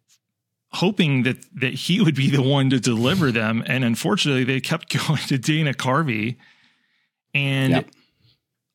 hoping 0.72 1.22
that 1.22 1.38
that 1.54 1.74
he 1.76 2.02
would 2.02 2.16
be 2.16 2.32
the 2.32 2.42
one 2.42 2.72
to 2.72 2.80
deliver 2.80 3.32
them. 3.32 3.64
And 3.68 3.84
unfortunately, 3.84 4.44
they 4.44 4.60
kept 4.60 4.90
going 5.08 5.22
to 5.28 5.38
Dana 5.38 5.74
Carvey. 5.74 6.38
And 7.36 7.74
yep. 7.74 7.90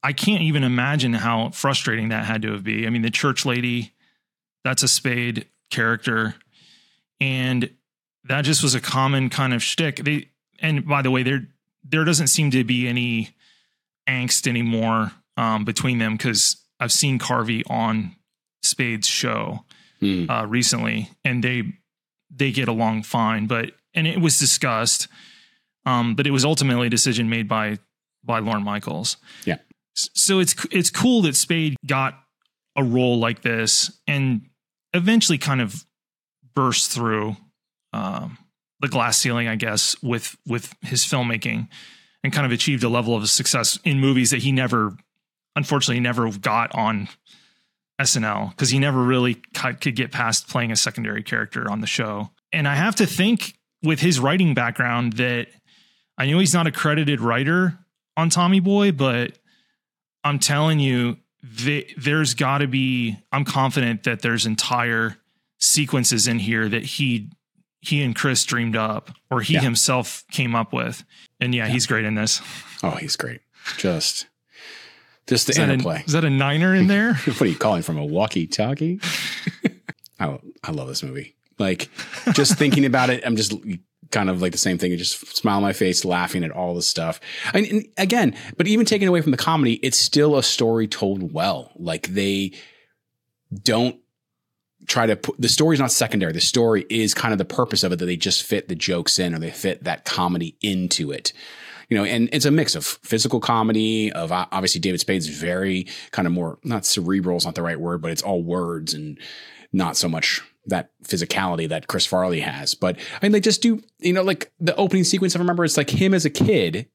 I 0.03 0.13
can't 0.13 0.43
even 0.43 0.65
imagine 0.65 1.13
how 1.13 1.51
frustrating 1.51 2.09
that 2.09 2.25
had 2.25 2.43
to 2.43 2.53
have 2.53 2.65
been. 2.65 2.87
I 2.87 2.91
mean, 2.91 3.03
the 3.03 3.11
church 3.11 3.45
lady, 3.45 3.93
that's 4.65 4.83
a 4.83 4.89
Spade 4.89 5.47
character, 5.71 6.35
and 7.21 7.71
that 8.25 8.43
just 8.43 8.63
was 8.63 8.75
a 8.75 8.81
common 8.81 9.29
kind 9.31 9.53
of 9.53 9.63
shtick. 9.63 9.97
They 9.97 10.29
and 10.61 10.87
by 10.87 11.03
the 11.03 11.11
way, 11.11 11.23
there 11.23 11.49
there 11.85 12.05
doesn't 12.05 12.29
seem 12.29 12.51
to 12.53 12.65
be 12.65 12.89
any 12.89 13.31
angst 14.09 14.47
anymore 14.47 15.13
um, 15.37 15.65
between 15.65 15.99
them 15.99 16.17
because 16.17 16.57
I've 16.79 16.93
seen 16.93 17.19
Carvey 17.19 17.63
on 17.69 18.17
Spade's 18.63 19.07
show 19.07 19.65
mm. 20.01 20.29
uh, 20.31 20.47
recently, 20.47 21.11
and 21.25 21.45
they 21.45 21.75
they 22.31 22.53
get 22.53 22.69
along 22.69 23.03
fine. 23.03 23.47
But 23.47 23.73
and 23.95 24.07
it 24.07 24.21
was 24.21 24.39
discussed, 24.39 25.09
um, 25.85 26.15
but 26.15 26.27
it 26.27 26.31
was 26.31 26.45
ultimately 26.45 26.87
a 26.87 26.91
decision 26.91 27.29
made 27.29 27.49
by 27.49 27.79
by 28.25 28.39
Lorne 28.39 28.65
Michaels. 28.65 29.17
Yeah. 29.45 29.57
So 29.95 30.39
it's 30.39 30.55
it's 30.71 30.91
cool 30.91 31.23
that 31.23 31.37
Spade 31.37 31.77
got 31.87 32.15
a 32.77 32.85
role 32.85 33.19
like 33.19 33.43
this 33.43 34.01
and 34.07 34.43
eventually 34.95 35.39
kind 35.39 35.61
of 35.61 35.85
burst 36.55 36.91
through 36.91 37.37
um, 37.93 38.39
the 38.81 38.89
glass 38.89 39.19
ceiling, 39.19 39.49
I 39.49 39.57
guess, 39.57 40.01
with 40.03 40.37
with 40.47 40.75
his 40.83 41.05
filmmaking 41.05 41.69
and 42.23 42.33
kind 42.33 42.47
of 42.47 42.53
achieved 42.53 42.85
a 42.85 42.89
level 42.89 43.17
of 43.17 43.29
success 43.29 43.79
in 43.85 43.99
movies 43.99 44.31
that 44.31 44.43
he 44.43 44.53
never, 44.53 44.97
unfortunately, 45.57 46.01
never 46.01 46.31
got 46.31 46.75
on 46.75 47.09
SNL 48.01 48.51
because 48.51 48.71
he 48.71 48.79
never 48.79 49.03
really 49.03 49.35
could 49.35 49.97
get 49.97 50.13
past 50.13 50.49
playing 50.49 50.73
a 50.73 50.77
secondary 50.77 51.23
character 51.23 51.71
on 51.71 51.81
the 51.81 51.87
show. 51.87 52.31
And 52.53 52.67
I 52.67 52.75
have 52.75 52.97
to 52.97 53.07
think 53.07 53.55
with 53.83 54.01
his 54.01 54.21
writing 54.21 54.55
background 54.55 55.15
that 55.15 55.49
I 56.19 56.27
know 56.27 56.39
he's 56.39 56.55
not 56.55 56.67
a 56.67 56.73
credited 56.73 57.21
writer 57.21 57.79
on 58.17 58.29
Tommy 58.29 58.61
Boy, 58.61 58.93
but 58.93 59.39
I'm 60.25 60.39
telling 60.39 60.79
you, 60.81 61.17
the, 61.43 61.87
there's 61.97 62.35
got 62.35 62.59
to 62.59 62.67
be. 62.69 63.17
I'm 63.33 63.45
confident 63.45 64.03
that 64.05 64.21
there's 64.23 64.45
entire 64.47 65.17
sequences 65.59 66.27
in 66.27 66.39
here 66.39 66.69
that 66.69 66.83
he 66.85 67.31
he 67.83 68.03
and 68.03 68.15
Chris 68.15 68.45
dreamed 68.45 68.77
up 68.77 69.11
or 69.31 69.41
he 69.41 69.55
Yeah. 69.55 69.61
himself 69.61 70.23
came 70.31 70.55
up 70.55 70.73
with. 70.73 71.03
And 71.41 71.55
yeah, 71.55 71.67
he's 71.67 71.87
great 71.87 72.05
in 72.05 72.15
this. 72.15 72.43
Oh, 72.83 72.91
he's 72.91 73.17
great. 73.17 73.41
Just, 73.79 74.27
just 75.27 75.47
the 75.47 75.53
Is 75.53 75.57
that, 75.57 75.71
interplay. 75.71 76.01
a, 76.03 76.05
is 76.05 76.13
that 76.13 76.25
a 76.25 76.29
niner 76.31 76.75
in 76.75 76.89
there? 76.89 77.15
what 77.25 77.41
are 77.41 77.47
you 77.47 77.57
calling 77.57 77.81
from 77.83 77.97
a 77.97 78.05
walkie-talkie? 78.05 79.01
I 80.21 80.39
I 80.63 80.73
love 80.73 80.89
this 80.89 81.03
movie. 81.03 81.37
Like 81.59 81.89
just 82.35 82.59
thinking 82.59 82.85
about 82.85 83.09
it, 83.09 83.23
I'm 83.25 83.37
just 83.37 83.55
kind 84.11 84.31
of 84.31 84.43
like 84.43 84.53
the 84.53 84.59
same 84.59 84.79
thing. 84.79 84.97
Just 84.97 85.37
smile 85.37 85.57
on 85.57 85.63
my 85.63 85.73
face, 85.73 86.05
laughing 86.05 86.45
at 86.45 86.51
all 86.51 86.75
the 86.75 86.83
stuff. 86.83 87.21
And, 87.55 87.67
and 87.67 87.87
again, 87.97 88.37
but 88.57 88.67
even 88.67 88.87
taken 88.87 89.09
away 89.09 89.21
from 89.21 89.31
the 89.31 89.37
comedy, 89.37 89.75
it's 89.75 89.99
still 89.99 90.37
a 90.37 90.43
story 90.43 90.87
told 90.87 91.33
well. 91.33 91.73
Like 91.77 92.09
they 92.09 92.53
don't 93.63 93.97
try 94.87 95.07
to 95.07 95.17
put 95.17 95.41
the 95.41 95.49
story's 95.49 95.81
not 95.81 95.93
secondary. 95.93 96.33
The 96.33 96.41
story 96.41 96.87
is 96.89 97.15
kind 97.15 97.33
of 97.33 97.39
the 97.39 97.45
purpose 97.45 97.83
of 97.83 97.93
it 97.93 97.99
that 97.99 98.07
they 98.07 98.17
just 98.17 98.43
fit 98.43 98.69
the 98.69 98.75
jokes 98.75 99.19
in 99.19 99.35
or 99.35 99.39
they 99.39 99.51
fit 99.51 99.85
that 99.85 100.05
comedy 100.05 100.57
into 100.61 101.11
it. 101.11 101.33
You 101.89 101.97
know, 101.99 102.05
and 102.05 102.29
it's 102.33 102.45
a 102.45 102.53
mix 102.53 102.77
of 102.77 102.87
physical 102.87 103.41
comedy, 103.41 104.13
of 104.13 104.31
obviously 104.31 104.81
David 104.81 105.01
Spade's 105.01 105.27
very 105.27 105.89
kind 106.13 106.27
of 106.27 106.33
more, 106.33 106.59
not 106.63 106.85
cerebral 106.85 107.37
is 107.37 107.45
not 107.45 107.57
the 107.57 107.63
right 107.63 107.81
word, 107.81 108.01
but 108.01 108.13
it's 108.13 108.23
all 108.23 108.43
words 108.43 108.95
and 108.95 109.19
not 109.73 109.97
so 109.97 110.09
much 110.09 110.41
that 110.67 110.91
physicality 111.05 111.69
that 111.69 111.87
Chris 111.87 112.07
Farley 112.07 112.41
has. 112.41 112.75
But 112.75 112.97
I 112.99 113.25
mean, 113.25 113.33
they 113.33 113.41
just 113.41 113.63
do, 113.63 113.83
you 113.99 114.13
know, 114.13 114.23
like 114.23 114.53
the 114.61 114.77
opening 114.77 115.05
sequence, 115.05 115.35
I 115.35 115.39
remember 115.39 115.65
it's 115.65 115.77
like 115.77 115.91
him 115.91 116.15
as 116.15 116.25
a 116.25 116.31
kid. 116.31 116.87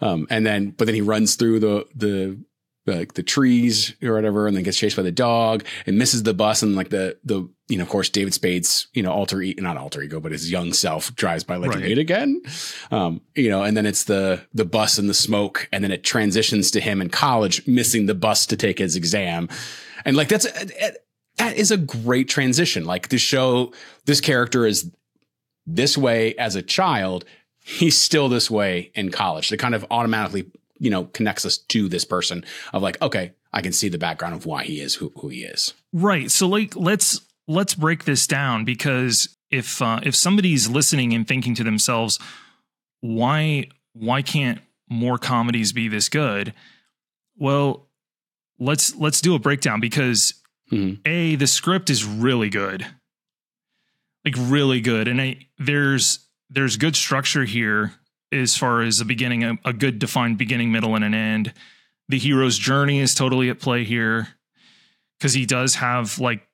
Um, 0.00 0.26
and 0.28 0.44
then, 0.44 0.70
but 0.70 0.86
then 0.86 0.94
he 0.94 1.00
runs 1.00 1.36
through 1.36 1.60
the, 1.60 1.86
the, 1.94 2.38
like 2.84 3.14
the 3.14 3.22
trees 3.22 3.94
or 4.02 4.14
whatever, 4.14 4.48
and 4.48 4.56
then 4.56 4.64
gets 4.64 4.76
chased 4.76 4.96
by 4.96 5.04
the 5.04 5.12
dog 5.12 5.64
and 5.86 5.96
misses 5.96 6.24
the 6.24 6.34
bus. 6.34 6.64
And 6.64 6.74
like 6.74 6.90
the, 6.90 7.16
the, 7.22 7.48
you 7.68 7.78
know, 7.78 7.84
of 7.84 7.88
course, 7.88 8.08
David 8.08 8.34
Spade's, 8.34 8.88
you 8.92 9.04
know, 9.04 9.12
alter, 9.12 9.40
e- 9.40 9.54
not 9.56 9.76
alter 9.76 10.02
ego, 10.02 10.18
but 10.18 10.32
his 10.32 10.50
young 10.50 10.72
self 10.72 11.14
drives 11.14 11.44
by 11.44 11.54
like, 11.56 11.70
Right. 11.70 11.82
late 11.82 11.98
again. 11.98 12.42
Um, 12.90 13.20
you 13.36 13.50
know, 13.50 13.62
and 13.62 13.76
then 13.76 13.86
it's 13.86 14.02
the, 14.02 14.44
the 14.52 14.64
bus 14.64 14.98
and 14.98 15.08
the 15.08 15.14
smoke. 15.14 15.68
And 15.70 15.84
then 15.84 15.92
it 15.92 16.02
transitions 16.02 16.72
to 16.72 16.80
him 16.80 17.00
in 17.00 17.08
college, 17.08 17.64
missing 17.68 18.06
the 18.06 18.16
bus 18.16 18.46
to 18.46 18.56
take 18.56 18.80
his 18.80 18.96
exam. 18.96 19.48
And 20.04 20.16
like, 20.16 20.26
that's, 20.28 20.46
that 21.36 21.56
is 21.56 21.70
a 21.70 21.76
great 21.76 22.28
transition. 22.28 22.84
Like 22.84 23.08
to 23.08 23.18
show 23.18 23.72
this 24.04 24.20
character 24.20 24.66
is 24.66 24.90
this 25.66 25.96
way 25.96 26.34
as 26.36 26.56
a 26.56 26.62
child, 26.62 27.24
he's 27.60 27.96
still 27.96 28.28
this 28.28 28.50
way 28.50 28.90
in 28.94 29.10
college. 29.10 29.52
It 29.52 29.58
kind 29.58 29.74
of 29.74 29.86
automatically, 29.90 30.50
you 30.78 30.90
know, 30.90 31.04
connects 31.04 31.44
us 31.44 31.58
to 31.58 31.88
this 31.88 32.04
person 32.04 32.44
of 32.72 32.82
like, 32.82 33.00
okay, 33.00 33.32
I 33.52 33.62
can 33.62 33.72
see 33.72 33.88
the 33.88 33.98
background 33.98 34.34
of 34.34 34.46
why 34.46 34.64
he 34.64 34.80
is 34.80 34.94
who, 34.94 35.12
who 35.16 35.28
he 35.28 35.44
is. 35.44 35.74
Right. 35.92 36.30
So 36.30 36.48
like 36.48 36.74
let's 36.76 37.20
let's 37.46 37.74
break 37.74 38.04
this 38.04 38.26
down 38.26 38.64
because 38.64 39.36
if 39.50 39.80
uh, 39.82 40.00
if 40.02 40.14
somebody's 40.14 40.68
listening 40.68 41.12
and 41.12 41.26
thinking 41.26 41.54
to 41.56 41.64
themselves, 41.64 42.18
why 43.00 43.68
why 43.92 44.22
can't 44.22 44.60
more 44.88 45.18
comedies 45.18 45.72
be 45.72 45.88
this 45.88 46.08
good? 46.08 46.54
Well, 47.36 47.88
let's 48.58 48.94
let's 48.96 49.20
do 49.20 49.34
a 49.34 49.38
breakdown 49.38 49.80
because 49.80 50.34
Mhm. 50.72 51.06
a 51.06 51.36
the 51.36 51.46
script 51.46 51.90
is 51.90 52.04
really 52.04 52.48
good, 52.48 52.86
like 54.24 54.34
really 54.38 54.80
good, 54.80 55.08
and 55.08 55.20
I, 55.20 55.46
there's 55.58 56.28
there's 56.50 56.76
good 56.76 56.96
structure 56.96 57.44
here 57.44 57.94
as 58.32 58.56
far 58.56 58.80
as 58.82 59.00
a 59.00 59.04
beginning, 59.04 59.44
a, 59.44 59.58
a 59.64 59.72
good 59.72 59.98
defined 59.98 60.38
beginning, 60.38 60.72
middle, 60.72 60.94
and 60.94 61.04
an 61.04 61.14
end. 61.14 61.52
The 62.08 62.18
hero's 62.18 62.58
journey 62.58 63.00
is 63.00 63.14
totally 63.14 63.48
at 63.50 63.60
play 63.60 63.84
here 63.84 64.28
because 65.18 65.34
he 65.34 65.44
does 65.46 65.76
have 65.76 66.18
like 66.18 66.46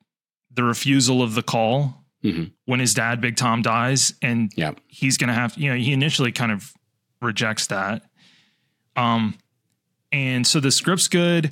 the 0.51 0.63
refusal 0.63 1.21
of 1.21 1.35
the 1.35 1.43
call 1.43 2.03
Mhm. 2.23 2.51
when 2.65 2.79
his 2.81 2.93
dad 2.93 3.21
Big 3.21 3.37
Tom 3.37 3.61
dies, 3.61 4.13
and 4.21 4.51
Yep. 4.55 4.81
he's 4.87 5.17
gonna 5.17 5.33
have 5.33 5.57
you 5.57 5.69
know 5.69 5.77
he 5.77 5.93
initially 5.93 6.31
kind 6.33 6.51
of 6.51 6.73
rejects 7.21 7.67
that. 7.67 8.03
Um, 8.95 9.35
and 10.11 10.45
so 10.45 10.59
the 10.59 10.71
script's 10.71 11.07
good. 11.07 11.51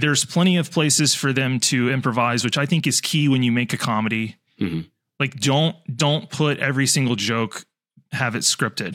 There's 0.00 0.24
plenty 0.24 0.56
of 0.56 0.70
places 0.70 1.14
for 1.14 1.32
them 1.32 1.60
to 1.60 1.90
improvise, 1.90 2.44
which 2.44 2.58
I 2.58 2.66
think 2.66 2.86
is 2.86 3.00
key 3.00 3.28
when 3.28 3.42
you 3.42 3.52
make 3.52 3.72
a 3.72 3.76
comedy. 3.76 4.36
Mhm. 4.60 4.86
Like 5.18 5.38
don't 5.38 5.76
don't 5.94 6.30
put 6.30 6.58
every 6.58 6.86
single 6.86 7.16
joke 7.16 7.64
have 8.12 8.34
it 8.34 8.40
scripted. 8.40 8.94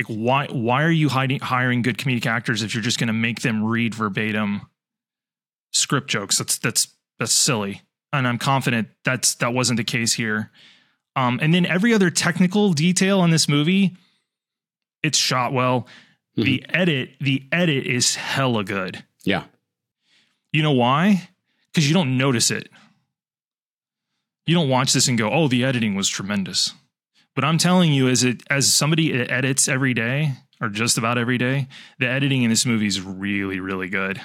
Like 0.00 0.06
why 0.08 0.46
why 0.50 0.82
are 0.84 0.90
you 0.90 1.08
hiding, 1.08 1.40
hiring 1.40 1.82
good 1.82 1.98
comedic 1.98 2.26
actors 2.26 2.62
if 2.62 2.74
you're 2.74 2.82
just 2.82 2.98
going 2.98 3.08
to 3.08 3.12
make 3.12 3.40
them 3.42 3.64
read 3.64 3.94
verbatim 3.94 4.62
script 5.72 6.08
jokes? 6.08 6.38
That's 6.38 6.58
that's 6.58 6.88
that's 7.18 7.32
silly. 7.32 7.82
And 8.12 8.26
I'm 8.26 8.38
confident 8.38 8.88
that's 9.04 9.34
that 9.36 9.52
wasn't 9.52 9.76
the 9.78 9.84
case 9.84 10.14
here. 10.14 10.50
Um, 11.16 11.40
and 11.42 11.52
then 11.52 11.66
every 11.66 11.92
other 11.92 12.10
technical 12.10 12.72
detail 12.72 13.24
in 13.24 13.30
this 13.30 13.48
movie, 13.48 13.96
it's 15.02 15.18
shot 15.18 15.52
well. 15.52 15.86
The 16.36 16.64
edit, 16.68 17.16
the 17.20 17.42
edit 17.50 17.84
is 17.84 18.14
hella 18.14 18.62
good. 18.62 19.02
Yeah. 19.24 19.42
You 20.52 20.62
know 20.62 20.72
why? 20.72 21.28
Because 21.72 21.86
you 21.88 21.94
don't 21.94 22.16
notice 22.18 22.50
it. 22.50 22.68
You 24.46 24.54
don't 24.54 24.68
watch 24.68 24.92
this 24.92 25.08
and 25.08 25.18
go, 25.18 25.30
"Oh, 25.30 25.48
the 25.48 25.64
editing 25.64 25.94
was 25.94 26.08
tremendous." 26.08 26.72
But 27.34 27.44
I'm 27.44 27.58
telling 27.58 27.92
you, 27.92 28.08
as 28.08 28.24
it 28.24 28.42
as 28.50 28.72
somebody 28.72 29.12
that 29.16 29.30
edits 29.30 29.68
every 29.68 29.94
day 29.94 30.32
or 30.60 30.68
just 30.68 30.98
about 30.98 31.18
every 31.18 31.38
day, 31.38 31.68
the 31.98 32.08
editing 32.08 32.42
in 32.42 32.50
this 32.50 32.66
movie 32.66 32.86
is 32.86 33.00
really, 33.00 33.60
really 33.60 33.88
good. 33.88 34.20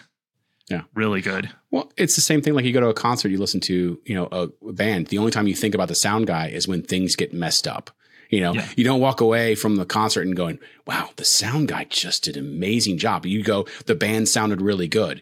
Yeah. 0.69 0.83
really 0.95 1.19
good. 1.21 1.49
Well, 1.71 1.91
it's 1.97 2.15
the 2.15 2.21
same 2.21 2.41
thing. 2.41 2.53
Like 2.53 2.63
you 2.63 2.71
go 2.71 2.79
to 2.79 2.87
a 2.87 2.93
concert, 2.93 3.27
you 3.29 3.37
listen 3.37 3.59
to, 3.61 3.99
you 4.05 4.15
know, 4.15 4.29
a, 4.31 4.47
a 4.65 4.71
band. 4.71 5.07
The 5.07 5.17
only 5.17 5.29
time 5.29 5.45
you 5.45 5.53
think 5.55 5.75
about 5.75 5.89
the 5.89 5.93
sound 5.93 6.25
guy 6.25 6.47
is 6.47 6.69
when 6.69 6.81
things 6.81 7.17
get 7.17 7.33
messed 7.33 7.67
up. 7.67 7.91
You 8.29 8.39
know, 8.39 8.53
Yeah. 8.53 8.67
you 8.77 8.85
don't 8.85 9.01
walk 9.01 9.19
away 9.19 9.55
from 9.55 9.75
the 9.75 9.85
concert 9.85 10.25
and 10.25 10.35
going, 10.37 10.59
wow, 10.87 11.09
the 11.17 11.25
sound 11.25 11.67
guy 11.67 11.83
just 11.89 12.23
did 12.23 12.37
an 12.37 12.45
amazing 12.47 12.97
job. 12.97 13.25
You 13.25 13.43
go, 13.43 13.67
the 13.87 13.93
band 13.93 14.29
sounded 14.29 14.61
really 14.61 14.87
good. 14.87 15.21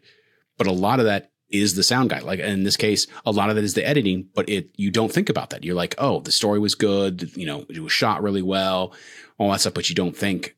But 0.62 0.70
a 0.70 0.74
lot 0.74 1.00
of 1.00 1.06
that 1.08 1.32
is 1.50 1.74
the 1.74 1.82
sound 1.82 2.12
guy. 2.12 2.20
Like 2.20 2.40
in 2.40 2.62
this 2.62 2.78
case, 2.78 3.08
a 3.26 3.32
lot 3.32 3.50
of 3.50 3.56
that 3.56 3.64
is 3.64 3.74
the 3.74 3.84
editing, 3.84 4.30
but 4.36 4.48
it, 4.48 4.70
you 4.78 4.92
don't 4.92 5.12
think 5.12 5.28
about 5.28 5.50
that. 5.50 5.64
You're 5.64 5.74
like, 5.74 5.96
oh, 5.98 6.20
the 6.20 6.32
story 6.32 6.60
was 6.60 6.76
good. 6.76 7.36
You 7.36 7.48
know, 7.48 7.66
it 7.68 7.80
was 7.80 7.92
shot 7.92 8.22
really 8.22 8.44
well, 8.44 8.94
all 9.40 9.52
that 9.52 9.62
stuff. 9.62 9.74
But 9.74 9.90
you 9.90 9.96
don't 9.96 10.16
think, 10.16 10.56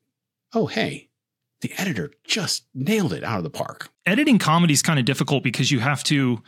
oh, 0.53 0.65
hey, 0.65 1.07
the 1.61 1.71
editor 1.77 2.11
just 2.25 2.65
nailed 2.75 3.13
it 3.13 3.23
out 3.23 3.37
of 3.37 3.45
the 3.45 3.49
park. 3.49 3.91
editing 4.05 4.39
comedy 4.39 4.73
is 4.73 4.81
kind 4.81 4.99
of 4.99 5.05
difficult 5.05 5.41
because 5.41 5.71
you 5.71 5.79
have 5.79 6.03
to 6.03 6.43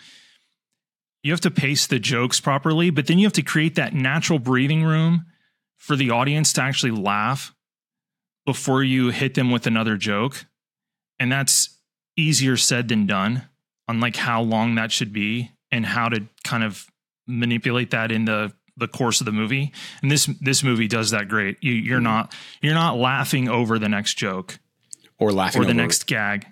you 1.24 1.32
have 1.32 1.40
to 1.40 1.50
pace 1.50 1.88
the 1.88 1.98
jokes 1.98 2.42
properly 2.42 2.90
but 2.90 3.08
then 3.08 3.18
you 3.18 3.26
have 3.26 3.32
to 3.32 3.42
create 3.42 3.76
that 3.76 3.94
natural 3.94 4.38
breathing 4.38 4.84
room 4.84 5.26
for 5.78 5.96
the 5.96 6.10
audience 6.12 6.52
to 6.52 6.62
actually 6.62 6.92
laugh 6.92 7.56
before 8.46 8.84
you 8.84 9.12
hit 9.12 9.36
them 9.36 9.50
with 9.50 9.66
another 9.66 9.96
joke 9.96 10.46
and 11.18 11.32
that's 11.32 11.75
easier 12.18 12.58
said 12.58 12.88
than 12.88 13.06
done 13.06 13.44
on 13.88 14.00
like 14.00 14.16
how 14.16 14.42
long 14.42 14.76
that 14.76 14.92
should 14.92 15.14
be 15.14 15.52
and 15.72 15.86
how 15.86 16.10
to 16.10 16.26
kind 16.44 16.64
of 16.64 16.88
manipulate 17.28 17.92
that 17.92 18.12
in 18.12 18.26
the 18.26 18.54
the 18.78 18.88
course 18.88 19.22
of 19.22 19.26
the 19.26 19.32
movie 19.32 19.72
and 20.02 20.12
this 20.12 20.26
this 20.42 20.62
movie 20.62 20.88
does 20.88 21.12
that 21.12 21.30
great 21.30 21.58
you, 21.62 21.72
you're 21.72 21.98
mm-hmm. 21.98 22.04
not 22.04 22.36
you're 22.62 22.74
not 22.74 22.98
laughing 22.98 23.48
over 23.48 23.80
the 23.80 23.88
next 23.88 24.16
joke 24.16 24.60
Or 25.18 25.32
laughing 25.32 25.62
or 25.62 25.66
the 25.66 25.74
next 25.74 26.08
gag 26.08 26.46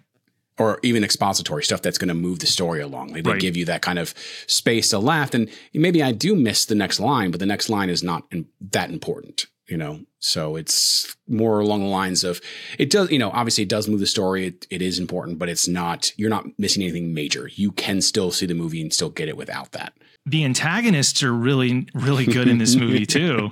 or 0.57 0.79
even 0.83 1.03
expository 1.03 1.63
stuff 1.63 1.81
that's 1.81 1.97
going 1.97 2.09
to 2.09 2.13
move 2.13 2.39
the 2.39 2.47
story 2.47 2.79
along. 2.79 3.09
Like 3.09 3.23
they 3.23 3.31
Right. 3.31 3.41
give 3.41 3.57
you 3.57 3.65
that 3.65 3.81
kind 3.81 3.97
of 3.97 4.13
space 4.47 4.89
to 4.89 4.99
laugh. 4.99 5.33
And 5.33 5.49
maybe 5.73 6.03
I 6.03 6.11
do 6.11 6.35
miss 6.35 6.65
the 6.65 6.75
next 6.75 6.99
line, 6.99 7.31
but 7.31 7.39
the 7.39 7.45
next 7.45 7.69
line 7.69 7.89
is 7.89 8.03
not 8.03 8.25
in, 8.31 8.45
that 8.71 8.91
important, 8.91 9.47
you 9.67 9.77
know? 9.77 10.01
So 10.19 10.55
it's 10.55 11.15
more 11.27 11.59
along 11.59 11.81
the 11.81 11.87
lines 11.87 12.23
of 12.23 12.41
it 12.79 12.89
does, 12.89 13.11
you 13.11 13.19
know, 13.19 13.31
obviously 13.31 13.63
it 13.63 13.69
does 13.69 13.87
move 13.87 13.99
the 13.99 14.05
story. 14.05 14.47
It, 14.47 14.67
it 14.69 14.81
is 14.81 14.99
important, 14.99 15.39
but 15.39 15.49
it's 15.49 15.67
not, 15.67 16.11
you're 16.17 16.29
not 16.29 16.45
missing 16.57 16.83
anything 16.83 17.13
major. 17.13 17.49
You 17.53 17.71
can 17.71 18.01
still 18.01 18.31
see 18.31 18.45
the 18.45 18.53
movie 18.53 18.81
and 18.81 18.93
still 18.93 19.09
get 19.09 19.29
it 19.29 19.37
without 19.37 19.71
that. 19.71 19.93
the 20.25 20.45
antagonists 20.45 21.21
are 21.23 21.33
really 21.33 21.87
really 21.93 22.25
good 22.25 22.47
in 22.47 22.57
this 22.57 22.75
movie 22.75 23.05
too. 23.17 23.51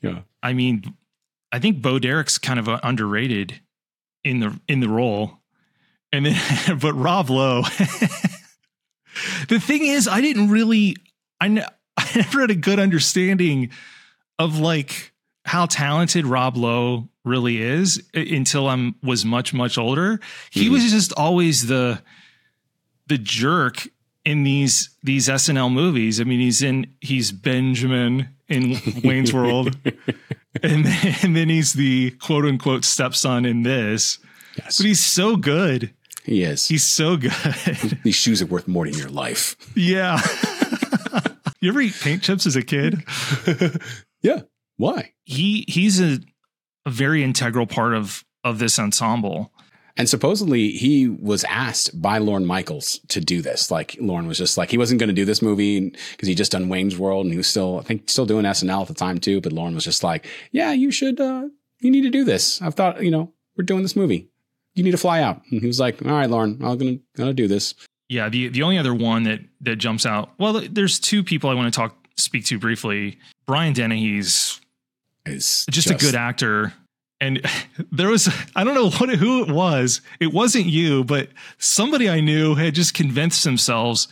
Yeah. 0.00 0.20
I 0.42 0.54
mean, 0.54 0.94
I 1.52 1.58
think 1.58 1.82
Bo 1.82 1.98
Derek's 1.98 2.38
kind 2.38 2.58
of 2.58 2.68
underrated 2.82 3.60
in 4.24 4.40
the 4.40 4.58
in 4.68 4.80
the 4.80 4.88
role, 4.88 5.38
and 6.12 6.26
then 6.26 6.78
but 6.80 6.94
Rob 6.94 7.28
Lowe. 7.30 7.62
the 9.48 9.60
thing 9.60 9.84
is, 9.84 10.08
I 10.08 10.20
didn't 10.20 10.50
really, 10.50 10.96
I 11.40 11.46
I 11.96 12.10
never 12.16 12.40
had 12.40 12.50
a 12.50 12.54
good 12.54 12.78
understanding 12.78 13.70
of 14.40 14.58
like 14.58 15.12
how 15.44 15.66
talented 15.66 16.26
Rob 16.26 16.56
Lowe 16.56 17.08
really 17.24 17.60
is 17.60 18.02
until 18.14 18.68
I'm 18.68 18.94
was 19.02 19.24
much 19.24 19.52
much 19.54 19.76
older. 19.78 20.18
He 20.50 20.66
Mhm. 20.68 20.70
was 20.72 20.90
just 20.90 21.12
always 21.16 21.66
the 21.66 22.02
the 23.06 23.18
jerk 23.18 23.86
in 24.24 24.42
these 24.44 24.90
these 25.02 25.28
SNL 25.28 25.70
movies. 25.72 26.20
I 26.20 26.24
mean, 26.24 26.40
he's 26.40 26.62
in 26.62 26.86
he's 27.00 27.32
Benjamin 27.32 28.28
in 28.48 28.76
Wayne's 29.04 29.32
World, 29.32 29.76
and 30.62 30.84
then, 30.84 31.14
and 31.22 31.36
then 31.36 31.48
he's 31.48 31.72
the 31.74 32.10
quote 32.20 32.44
unquote 32.44 32.84
stepson 32.84 33.44
in 33.44 33.62
this. 33.62 34.18
Yes. 34.58 34.78
But 34.78 34.86
he's 34.86 35.04
so 35.04 35.36
good. 35.36 35.92
he 36.24 36.42
is. 36.42 36.66
He's 36.68 36.84
so 36.84 37.16
good. 37.16 37.32
These 38.04 38.16
shoes 38.16 38.42
are 38.42 38.46
worth 38.46 38.66
more 38.68 38.84
than 38.86 38.98
your 38.98 39.08
life. 39.08 39.56
yeah. 39.76 40.20
you 41.60 41.70
ever 41.70 41.80
eat 41.80 41.94
paint 42.00 42.22
chips 42.22 42.46
as 42.46 42.56
a 42.56 42.62
kid? 42.62 43.02
Yeah. 44.22 44.42
Why? 44.76 45.12
He 45.24 45.64
he's 45.68 46.00
a, 46.00 46.20
a 46.86 46.90
very 46.90 47.22
integral 47.22 47.66
part 47.66 47.94
of 47.94 48.24
of 48.44 48.58
this 48.58 48.78
ensemble. 48.78 49.52
And 49.96 50.08
supposedly 50.08 50.70
he 50.70 51.08
was 51.08 51.44
asked 51.44 52.00
by 52.00 52.18
Lorne 52.18 52.46
Michaels 52.46 53.00
to 53.08 53.20
do 53.20 53.42
this. 53.42 53.70
Like 53.70 53.96
Lorne 54.00 54.26
was 54.26 54.38
just 54.38 54.56
like 54.56 54.70
he 54.70 54.78
wasn't 54.78 54.98
going 54.98 55.08
to 55.08 55.14
do 55.14 55.26
this 55.26 55.42
movie 55.42 55.90
because 56.12 56.26
he 56.26 56.34
just 56.34 56.52
done 56.52 56.70
Wayne's 56.70 56.96
World 56.96 57.26
and 57.26 57.32
he 57.32 57.36
was 57.36 57.48
still 57.48 57.80
I 57.80 57.82
think 57.82 58.08
still 58.08 58.24
doing 58.24 58.44
SNL 58.46 58.82
at 58.82 58.88
the 58.88 58.94
time 58.94 59.18
too. 59.18 59.40
But 59.40 59.52
Lorne 59.52 59.74
was 59.74 59.84
just 59.84 60.02
like, 60.02 60.26
yeah, 60.52 60.72
you 60.72 60.90
should 60.90 61.20
uh, 61.20 61.48
you 61.80 61.90
need 61.90 62.02
to 62.02 62.10
do 62.10 62.24
this. 62.24 62.62
I've 62.62 62.74
thought 62.74 63.02
you 63.02 63.10
know 63.10 63.32
we're 63.56 63.64
doing 63.64 63.82
this 63.82 63.96
movie. 63.96 64.28
You 64.74 64.84
need 64.84 64.92
to 64.92 64.96
fly 64.96 65.20
out. 65.20 65.42
And 65.50 65.60
he 65.60 65.66
was 65.66 65.80
like, 65.80 66.00
all 66.06 66.12
right, 66.12 66.30
Lorne, 66.30 66.58
I'm 66.62 66.78
gonna 66.78 66.98
gonna 67.16 67.34
do 67.34 67.48
this. 67.48 67.74
Yeah, 68.08 68.28
the 68.28 68.48
the 68.48 68.62
only 68.62 68.78
other 68.78 68.94
one 68.94 69.24
that 69.24 69.40
that 69.60 69.76
jumps 69.76 70.06
out. 70.06 70.30
Well, 70.38 70.62
there's 70.70 70.98
two 70.98 71.22
people 71.22 71.50
I 71.50 71.54
want 71.54 71.72
to 71.72 71.78
talk 71.78 71.99
speak 72.20 72.44
to 72.46 72.58
briefly. 72.58 73.18
Brian 73.46 73.72
Dennehy's 73.72 74.60
Is 75.26 75.66
just, 75.70 75.90
a 75.90 75.94
good 75.94 76.14
actor. 76.14 76.72
And 77.20 77.44
there 77.92 78.08
was 78.08 78.28
I 78.54 78.64
don't 78.64 78.74
know 78.74 78.90
what 78.90 79.10
who 79.10 79.42
it 79.42 79.50
was. 79.50 80.00
It 80.20 80.32
wasn't 80.32 80.66
you, 80.66 81.04
but 81.04 81.28
somebody 81.58 82.08
I 82.08 82.20
knew 82.20 82.54
had 82.54 82.74
just 82.74 82.94
convinced 82.94 83.44
themselves 83.44 84.08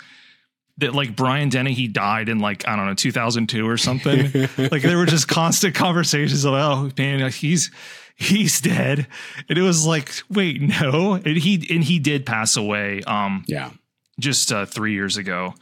that 0.79 0.95
like 0.95 1.17
Brian 1.17 1.49
Dennehy 1.49 1.89
died 1.89 2.29
in 2.29 2.39
like 2.39 2.67
I 2.69 2.77
don't 2.77 2.87
know 2.87 2.95
2002 2.95 3.69
or 3.69 3.77
something. 3.77 4.31
like 4.71 4.83
there 4.83 4.97
were 4.99 5.07
just 5.07 5.27
constant 5.29 5.75
conversations 5.75 6.45
of 6.45 6.55
oh 6.55 6.91
man 6.97 7.31
he's 7.31 7.71
he's 8.15 8.61
dead, 8.61 9.07
and 9.49 9.59
it 9.59 9.63
was 9.63 9.87
like 9.87 10.13
wait 10.31 10.61
no, 10.61 11.15
and 11.15 11.37
he 11.37 11.67
and 11.75 11.83
he 11.83 11.99
did 11.99 12.27
pass 12.27 12.57
away. 12.57 13.03
Um, 13.07 13.45
Yeah. 13.47 13.71
just 14.21 14.53
uh, 14.53 14.67
three 14.67 14.93
years 14.93 15.17
ago. 15.17 15.55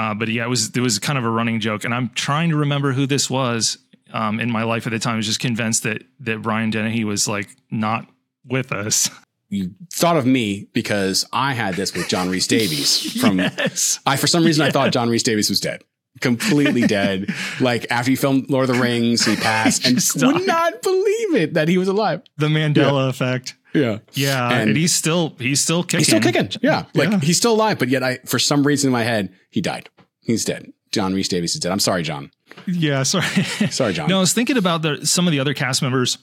Uh, 0.00 0.14
but 0.14 0.28
yeah, 0.28 0.44
it 0.44 0.48
was 0.48 0.74
it 0.74 0.80
was 0.80 0.98
kind 0.98 1.18
of 1.18 1.26
a 1.26 1.28
running 1.28 1.60
joke, 1.60 1.84
and 1.84 1.92
I'm 1.92 2.08
trying 2.14 2.48
to 2.48 2.56
remember 2.56 2.92
who 2.92 3.06
this 3.06 3.28
was 3.28 3.76
um, 4.14 4.40
in 4.40 4.50
my 4.50 4.62
life 4.62 4.86
at 4.86 4.92
the 4.92 4.98
time. 4.98 5.14
I 5.14 5.16
was 5.16 5.26
just 5.26 5.40
convinced 5.40 5.82
that 5.82 6.04
that 6.20 6.40
Brian 6.40 6.70
Dennehy 6.70 7.04
was 7.04 7.28
like 7.28 7.48
not 7.70 8.06
with 8.46 8.72
us. 8.72 9.10
You 9.50 9.74
thought 9.92 10.16
of 10.16 10.24
me 10.24 10.68
because 10.72 11.26
I 11.34 11.52
had 11.52 11.74
this 11.74 11.92
with 11.92 12.08
John 12.08 12.30
Rhys-Davies 12.30 13.12
from 13.20 13.40
yes. 13.40 14.00
I 14.06 14.16
for 14.16 14.26
some 14.26 14.42
reason 14.42 14.64
I 14.64 14.70
thought 14.70 14.90
John 14.90 15.10
Rhys-Davies 15.10 15.50
was 15.50 15.60
dead. 15.60 15.84
Completely 16.20 16.86
dead. 16.86 17.34
Like 17.60 17.86
after 17.90 18.10
he 18.10 18.16
filmed 18.16 18.48
Lord 18.48 18.70
of 18.70 18.76
the 18.76 18.80
Rings, 18.80 19.26
he 19.26 19.36
passed 19.36 19.84
and 19.86 19.96
would 20.34 20.46
not 20.46 20.80
believe 20.80 21.34
it 21.34 21.52
that 21.52 21.68
he 21.68 21.76
was 21.76 21.88
alive. 21.88 22.22
the 22.38 22.46
Mandela 22.46 23.10
effect. 23.10 23.54
Yeah. 23.74 23.98
Yeah, 24.12 24.48
And- 24.50 24.70
and, 24.70 24.76
he's 24.76 24.92
still 24.92 25.36
he's 25.38 25.60
still 25.60 25.82
kicking. 25.82 25.98
He's 26.00 26.06
still 26.08 26.20
kicking. 26.20 26.50
Yeah. 26.62 26.84
Like 26.94 27.10
Yeah. 27.10 27.20
he's 27.20 27.36
still 27.36 27.52
alive, 27.52 27.78
but 27.78 27.88
yet 27.88 28.02
I 28.02 28.18
for 28.26 28.38
some 28.38 28.66
reason 28.66 28.88
in 28.88 28.92
my 28.92 29.04
head, 29.04 29.32
he 29.50 29.60
died. 29.60 29.88
He's 30.20 30.44
dead. 30.44 30.72
John 30.92 31.14
Rhys-Davies 31.14 31.54
is 31.54 31.60
dead. 31.60 31.70
I'm 31.70 31.78
sorry, 31.80 32.02
John. 32.02 32.30
Yeah, 32.66 33.04
sorry. 33.04 33.24
Sorry, 33.70 33.92
John. 33.92 34.08
No, 34.08 34.16
I 34.16 34.20
was 34.20 34.32
thinking 34.32 34.56
about 34.56 34.82
the 34.82 35.06
some 35.06 35.28
of 35.28 35.30
the 35.32 35.38
other 35.38 35.54
cast 35.54 35.82
members. 35.82 36.18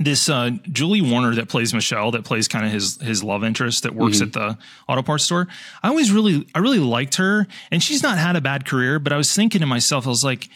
This 0.00 0.30
uh, 0.30 0.52
Julie 0.70 1.02
Warner 1.02 1.34
that 1.34 1.50
plays 1.50 1.74
Michelle, 1.74 2.10
that 2.12 2.24
plays 2.24 2.48
kind 2.48 2.64
of 2.64 2.72
his 2.72 2.98
his 3.02 3.22
love 3.22 3.44
interest 3.44 3.82
that 3.82 3.94
works 3.94 4.22
at 4.22 4.32
the 4.32 4.56
auto 4.88 5.02
parts 5.02 5.24
store. 5.24 5.46
I 5.82 5.88
always 5.88 6.10
really 6.10 6.46
I 6.54 6.60
really 6.60 6.78
liked 6.78 7.16
her, 7.16 7.46
and 7.70 7.82
she's 7.82 8.02
not 8.02 8.16
had 8.16 8.34
a 8.34 8.40
bad 8.40 8.64
career. 8.64 8.98
But 8.98 9.12
I 9.12 9.18
was 9.18 9.34
thinking 9.34 9.60
to 9.60 9.66
myself, 9.66 10.06
I 10.06 10.08
was 10.08 10.24
like, 10.24 10.48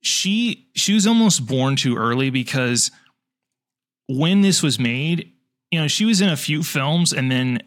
she 0.00 0.68
she 0.76 0.94
was 0.94 1.04
almost 1.08 1.44
born 1.44 1.74
too 1.74 1.96
early 1.96 2.30
because 2.30 2.92
when 4.06 4.40
this 4.42 4.62
was 4.62 4.78
made, 4.78 5.32
you 5.70 5.80
know, 5.80 5.88
she 5.88 6.04
was 6.04 6.20
in 6.20 6.28
a 6.28 6.36
few 6.36 6.62
films 6.62 7.12
and 7.12 7.30
then 7.30 7.60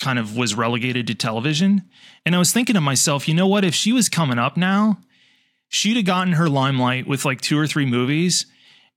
kind 0.00 0.18
of 0.18 0.36
was 0.36 0.54
relegated 0.54 1.06
to 1.08 1.14
television. 1.14 1.82
And 2.24 2.34
I 2.34 2.38
was 2.38 2.52
thinking 2.52 2.74
to 2.74 2.80
myself, 2.80 3.28
you 3.28 3.34
know 3.34 3.46
what? 3.46 3.64
If 3.64 3.74
she 3.74 3.92
was 3.92 4.08
coming 4.08 4.38
up 4.38 4.56
now, 4.56 4.98
she'd 5.68 5.96
have 5.96 6.04
gotten 6.06 6.34
her 6.34 6.48
limelight 6.48 7.06
with 7.06 7.24
like 7.24 7.40
two 7.40 7.58
or 7.58 7.66
three 7.66 7.86
movies. 7.86 8.46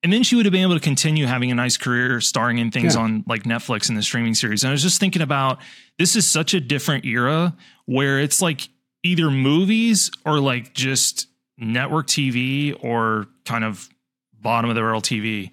And 0.01 0.11
then 0.11 0.23
she 0.23 0.35
would 0.35 0.45
have 0.45 0.51
been 0.51 0.63
able 0.63 0.73
to 0.75 0.79
continue 0.81 1.25
having 1.25 1.51
a 1.51 1.55
nice 1.55 1.77
career 1.77 2.19
starring 2.21 2.57
in 2.57 2.71
things 2.71 2.95
Yeah. 2.95 3.01
on 3.01 3.23
like 3.27 3.43
Netflix 3.43 3.87
and 3.89 3.97
the 3.97 4.03
streaming 4.03 4.33
series. 4.33 4.63
And 4.63 4.69
I 4.69 4.71
was 4.73 4.81
just 4.81 4.99
thinking 4.99 5.21
about 5.21 5.59
this 5.97 6.15
is 6.15 6.27
such 6.27 6.53
a 6.53 6.59
different 6.59 7.05
era 7.05 7.55
where 7.85 8.19
it's 8.19 8.41
like 8.41 8.67
either 9.03 9.29
movies 9.31 10.11
or 10.25 10.39
like 10.39 10.73
just 10.73 11.27
network 11.57 12.07
TV 12.07 12.75
or 12.81 13.27
kind 13.45 13.63
of 13.63 13.87
bottom 14.41 14.69
of 14.69 14.75
the 14.75 14.81
barrel 14.81 15.01
TV. 15.01 15.51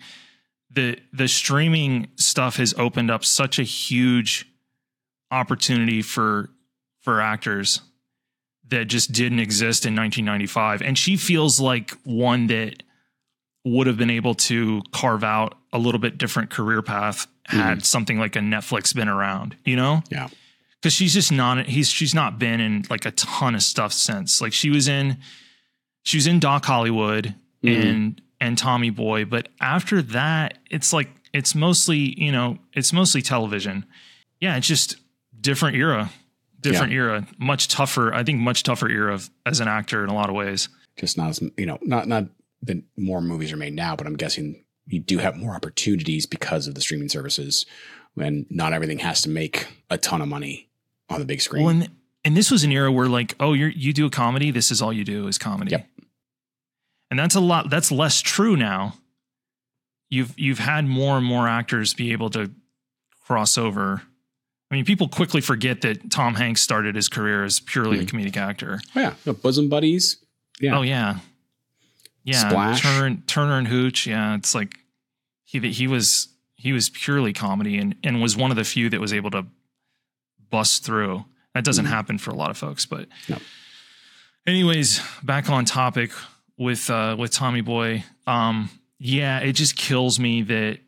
The 0.72 0.98
the 1.12 1.26
streaming 1.28 2.08
stuff 2.16 2.56
has 2.56 2.74
opened 2.74 3.10
up 3.10 3.24
such 3.24 3.58
a 3.58 3.62
huge 3.64 4.46
opportunity 5.30 6.02
for 6.02 6.50
for 7.02 7.20
actors 7.20 7.80
that 8.68 8.84
just 8.86 9.10
didn't 9.12 9.40
exist 9.40 9.84
in 9.84 9.96
1995 9.96 10.82
and 10.82 10.96
she 10.96 11.16
feels 11.16 11.58
like 11.58 11.92
one 12.04 12.46
that 12.48 12.82
would 13.64 13.86
have 13.86 13.96
been 13.96 14.10
able 14.10 14.34
to 14.34 14.80
carve 14.92 15.24
out 15.24 15.54
a 15.72 15.78
little 15.78 15.98
bit 16.00 16.18
different 16.18 16.50
career 16.50 16.82
path 16.82 17.26
had 17.46 17.84
something 17.84 18.18
like 18.18 18.36
a 18.36 18.38
Netflix 18.38 18.94
been 18.94 19.08
around, 19.08 19.56
you 19.64 19.74
know? 19.76 20.02
Yeah. 20.08 20.28
Cuz 20.82 20.92
she's 20.92 21.12
just 21.14 21.32
not 21.32 21.66
he's 21.66 21.90
she's 21.90 22.14
not 22.14 22.38
been 22.38 22.60
in 22.60 22.84
like 22.90 23.04
a 23.04 23.10
ton 23.10 23.54
of 23.54 23.62
stuff 23.62 23.92
since. 23.92 24.40
Like 24.40 24.52
she 24.52 24.70
was 24.70 24.86
in 24.88 25.18
she 26.04 26.16
was 26.16 26.26
in 26.26 26.38
Doc 26.38 26.64
Hollywood 26.64 27.34
Mhm. 27.64 27.84
and 27.90 28.22
and 28.40 28.56
Tommy 28.56 28.90
Boy, 28.90 29.24
but 29.24 29.48
after 29.60 30.02
that 30.02 30.58
it's 30.70 30.92
like 30.92 31.08
it's 31.32 31.54
mostly, 31.54 32.20
you 32.20 32.32
know, 32.32 32.58
it's 32.74 32.92
mostly 32.92 33.22
television. 33.22 33.84
Yeah, 34.40 34.56
it's 34.56 34.66
just 34.66 34.96
different 35.40 35.76
era. 35.76 36.10
Different 36.60 36.92
era, 36.92 37.26
much 37.38 37.68
tougher. 37.68 38.12
I 38.12 38.22
think 38.22 38.38
much 38.38 38.64
tougher 38.64 38.86
era 38.86 39.14
of, 39.14 39.30
as 39.46 39.60
an 39.60 39.68
actor 39.68 40.04
in 40.04 40.10
a 40.10 40.14
lot 40.14 40.28
of 40.28 40.34
ways. 40.34 40.68
Just 40.98 41.16
not 41.16 41.30
as 41.30 41.42
you 41.56 41.64
know, 41.64 41.78
not 41.80 42.06
not 42.06 42.24
that 42.62 42.82
more 42.98 43.22
movies 43.22 43.50
are 43.50 43.56
made 43.56 43.72
now, 43.72 43.96
but 43.96 44.06
I'm 44.06 44.16
guessing 44.16 44.62
you 44.86 45.00
do 45.00 45.16
have 45.18 45.36
more 45.36 45.54
opportunities 45.54 46.26
because 46.26 46.66
of 46.66 46.74
the 46.74 46.82
streaming 46.82 47.08
services 47.08 47.64
when 48.12 48.44
not 48.50 48.74
everything 48.74 48.98
has 48.98 49.22
to 49.22 49.30
make 49.30 49.68
a 49.88 49.96
ton 49.96 50.20
of 50.20 50.28
money 50.28 50.68
on 51.08 51.20
the 51.20 51.24
big 51.24 51.40
screen. 51.40 51.64
Well, 51.64 51.74
and, 51.74 51.88
and 52.26 52.36
this 52.36 52.50
was 52.50 52.62
an 52.62 52.72
era 52.72 52.92
where 52.92 53.08
like, 53.08 53.34
oh, 53.40 53.54
you're 53.54 53.70
you 53.70 53.94
do 53.94 54.04
a 54.04 54.10
comedy. 54.10 54.50
This 54.50 54.70
is 54.70 54.82
all 54.82 54.92
you 54.92 55.04
do 55.04 55.28
is 55.28 55.38
comedy. 55.38 55.70
Yep. 55.70 55.86
And 57.10 57.18
that's 57.18 57.34
a 57.34 57.40
lot. 57.40 57.70
That's 57.70 57.90
less 57.90 58.20
true 58.20 58.56
now. 58.56 58.94
You've 60.08 60.38
you've 60.38 60.58
had 60.60 60.86
more 60.86 61.16
and 61.16 61.26
more 61.26 61.48
actors 61.48 61.94
be 61.94 62.12
able 62.12 62.30
to 62.30 62.50
cross 63.26 63.56
over. 63.58 64.02
I 64.70 64.74
mean, 64.76 64.84
people 64.84 65.08
quickly 65.08 65.40
forget 65.40 65.80
that 65.80 66.10
Tom 66.10 66.34
Hanks 66.34 66.60
started 66.60 66.94
his 66.94 67.08
career 67.08 67.44
as 67.44 67.58
purely 67.60 67.98
a 67.98 68.04
comedic 68.04 68.36
actor. 68.36 68.80
oh, 68.94 69.00
yeah. 69.00 69.14
The 69.24 69.32
bosom 69.32 69.68
buddies. 69.68 70.16
Yeah. 70.60 70.78
Oh 70.78 70.82
yeah, 70.82 71.18
yeah. 72.24 72.48
Splash. 72.48 72.82
Turner 72.82 73.06
and 73.06 73.26
Turner 73.26 73.58
and 73.58 73.66
Hooch. 73.66 74.06
Yeah, 74.06 74.34
it's 74.36 74.54
like 74.54 74.76
he 75.44 75.58
he 75.72 75.86
was 75.88 76.28
he 76.54 76.72
was 76.72 76.88
purely 76.90 77.32
comedy 77.32 77.78
and 77.78 77.96
and 78.04 78.20
was 78.22 78.36
one 78.36 78.50
of 78.52 78.56
the 78.56 78.64
few 78.64 78.88
that 78.90 79.00
was 79.00 79.12
able 79.12 79.30
to 79.32 79.46
bust 80.50 80.84
through. 80.84 81.24
That 81.54 81.64
doesn't 81.64 81.86
Mhm. 81.86 81.90
happen 81.90 82.18
for 82.18 82.30
a 82.30 82.34
lot 82.34 82.50
of 82.50 82.56
folks, 82.58 82.86
but 82.86 83.08
No. 83.28 83.38
anyways, 84.46 85.00
back 85.22 85.48
on 85.50 85.64
topic 85.64 86.12
with 86.60 86.90
uh 86.90 87.16
with 87.18 87.32
Tommy 87.32 87.62
Boy. 87.62 88.04
Um, 88.26 88.68
yeah, 88.98 89.38
it 89.40 89.54
just 89.54 89.74
kills 89.76 90.20
me 90.20 90.42
that 90.42 90.78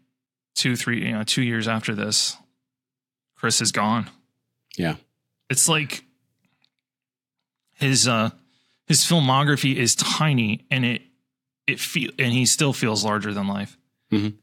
two 0.54 0.76
three 0.76 1.06
you 1.06 1.12
know 1.12 1.24
two 1.24 1.42
years 1.42 1.66
after 1.66 1.94
this, 1.94 2.36
Chris 3.34 3.60
is 3.62 3.72
gone. 3.72 4.08
Yeah. 4.76 4.96
It's 5.50 5.68
like 5.68 6.04
his 7.74 8.06
uh 8.06 8.30
his 8.86 9.00
filmography 9.00 9.74
is 9.74 9.96
tiny 9.96 10.66
and 10.70 10.84
it 10.84 11.02
it 11.66 11.80
feel 11.80 12.10
and 12.18 12.32
he 12.32 12.44
still 12.46 12.72
feels 12.74 13.02
larger 13.04 13.32
than 13.32 13.48
life. 13.48 13.76
Mhm. 14.12 14.34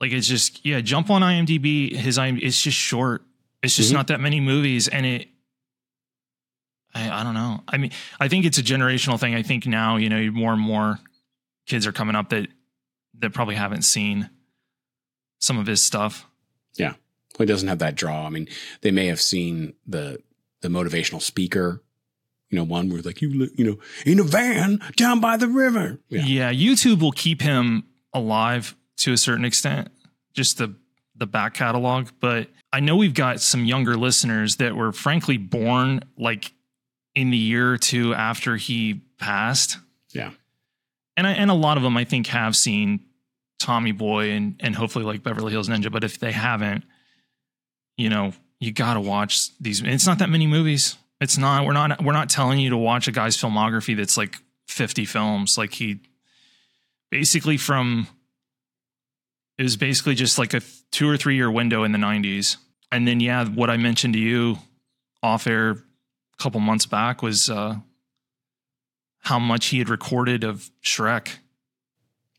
Like 0.00 0.10
it's 0.12 0.26
just 0.26 0.64
yeah, 0.66 0.80
jump 0.80 1.08
on 1.08 1.22
IMDb. 1.22 1.94
His 1.94 2.18
IM, 2.18 2.38
it's 2.42 2.60
just 2.60 2.76
short. 2.76 3.22
It's 3.62 3.76
just 3.76 3.90
Mhm. 3.90 3.94
not 3.94 4.06
that 4.08 4.20
many 4.20 4.40
movies, 4.40 4.88
and 4.88 5.06
it. 5.06 5.28
I, 6.94 7.20
I 7.20 7.24
don't 7.24 7.34
know. 7.34 7.60
I 7.66 7.76
mean, 7.76 7.90
I 8.20 8.28
think 8.28 8.44
it's 8.44 8.58
a 8.58 8.62
generational 8.62 9.18
thing. 9.18 9.34
I 9.34 9.42
think 9.42 9.66
now 9.66 9.96
you 9.96 10.08
know 10.08 10.30
more 10.30 10.52
and 10.52 10.60
more 10.60 10.98
kids 11.66 11.86
are 11.86 11.92
coming 11.92 12.14
up 12.14 12.30
that 12.30 12.48
that 13.18 13.32
probably 13.32 13.54
haven't 13.54 13.82
seen 13.82 14.30
some 15.38 15.58
of 15.58 15.66
his 15.66 15.82
stuff. 15.82 16.26
Yeah. 16.76 16.94
He 17.38 17.46
doesn't 17.46 17.68
have 17.68 17.80
that 17.80 17.94
draw. 17.94 18.26
I 18.26 18.30
mean, 18.30 18.48
they 18.82 18.90
may 18.90 19.06
have 19.06 19.20
seen 19.20 19.74
the 19.86 20.22
the 20.60 20.68
motivational 20.68 21.20
speaker, 21.20 21.82
you 22.48 22.56
know, 22.56 22.64
one 22.64 22.88
where 22.90 23.02
like 23.02 23.20
you 23.20 23.50
you 23.54 23.64
know 23.64 23.78
in 24.06 24.20
a 24.20 24.24
van 24.24 24.80
down 24.96 25.20
by 25.20 25.36
the 25.36 25.48
river. 25.48 26.00
Yeah. 26.08 26.24
Yeah. 26.24 26.52
YouTube 26.52 27.00
will 27.00 27.12
keep 27.12 27.42
him 27.42 27.84
alive 28.12 28.76
to 28.98 29.12
a 29.12 29.16
certain 29.16 29.44
extent, 29.44 29.88
just 30.32 30.58
the 30.58 30.74
the 31.16 31.26
back 31.26 31.54
catalog. 31.54 32.08
But 32.20 32.48
I 32.72 32.80
know 32.80 32.96
we've 32.96 33.14
got 33.14 33.40
some 33.40 33.64
younger 33.64 33.96
listeners 33.96 34.56
that 34.56 34.74
were 34.74 34.92
frankly 34.92 35.36
born 35.36 36.00
like 36.16 36.52
in 37.14 37.30
the 37.30 37.36
year 37.36 37.72
or 37.72 37.78
two 37.78 38.14
after 38.14 38.56
he 38.56 39.02
passed. 39.18 39.78
Yeah. 40.10 40.30
and 41.16 41.26
I, 41.26 41.32
and 41.32 41.50
a 41.50 41.54
lot 41.54 41.76
of 41.76 41.82
them 41.82 41.96
I 41.96 42.04
think 42.04 42.28
have 42.28 42.56
seen 42.56 43.00
Tommy 43.58 43.92
Boy 43.92 44.30
and 44.30 44.56
and 44.60 44.74
hopefully 44.74 45.04
like 45.04 45.22
Beverly 45.22 45.52
Hills 45.52 45.68
Ninja, 45.68 45.90
but 45.90 46.04
if 46.04 46.18
they 46.18 46.32
haven't, 46.32 46.84
you 47.96 48.08
know, 48.08 48.32
you 48.60 48.72
got 48.72 48.94
to 48.94 49.00
watch 49.00 49.56
these. 49.58 49.82
It's 49.82 50.06
not 50.06 50.18
that 50.18 50.30
many 50.30 50.46
movies. 50.46 50.96
It's 51.20 51.38
not. 51.38 51.64
We're 51.64 51.72
not. 51.72 52.02
We're 52.02 52.12
not 52.12 52.28
telling 52.28 52.58
you 52.58 52.70
to 52.70 52.76
watch 52.76 53.08
a 53.08 53.12
guy's 53.12 53.36
filmography 53.36 53.96
that's 53.96 54.16
like 54.16 54.36
50 54.68 55.04
films. 55.04 55.56
Like 55.56 55.72
he 55.72 56.00
basically 57.10 57.56
from 57.56 58.08
it 59.58 59.62
was 59.62 59.76
basically 59.76 60.14
just 60.14 60.38
like 60.38 60.52
a 60.54 60.60
two 60.90 61.08
or 61.08 61.16
three 61.16 61.36
year 61.36 61.50
window 61.50 61.84
in 61.84 61.92
the 61.92 61.98
90s. 61.98 62.56
And 62.90 63.06
then 63.06 63.20
yeah, 63.20 63.44
what 63.46 63.70
I 63.70 63.76
mentioned 63.76 64.14
to 64.14 64.20
you 64.20 64.58
off 65.22 65.46
air 65.46 65.76
a 66.38 66.42
couple 66.42 66.60
months 66.60 66.86
back 66.86 67.22
was 67.22 67.48
uh 67.50 67.76
how 69.20 69.38
much 69.38 69.66
he 69.66 69.78
had 69.78 69.88
recorded 69.88 70.44
of 70.44 70.70
Shrek. 70.82 71.28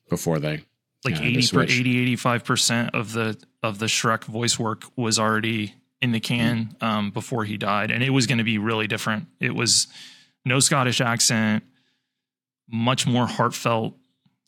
before 0.09 0.39
they 0.39 0.63
Like 1.03 1.15
Yeah, 1.19 1.23
80 1.25 1.47
per, 1.55 1.63
80 1.63 2.15
85% 2.17 2.89
of 2.93 3.13
the 3.13 3.37
of 3.63 3.79
the 3.79 3.87
Shrek 3.87 4.25
voice 4.25 4.59
work 4.59 4.83
was 4.95 5.17
already 5.17 5.73
in 6.01 6.11
the 6.11 6.19
can 6.19 6.75
Mm. 6.79 6.83
um 6.85 7.11
before 7.11 7.45
he 7.45 7.57
died 7.57 7.89
and 7.91 8.03
it 8.03 8.11
was 8.11 8.27
going 8.27 8.37
to 8.37 8.43
be 8.43 8.57
really 8.57 8.87
different. 8.87 9.27
It 9.39 9.55
was 9.55 9.87
no 10.43 10.59
Scottish 10.59 11.01
accent, 11.01 11.63
much 12.69 13.07
more 13.07 13.25
heartfelt. 13.27 13.95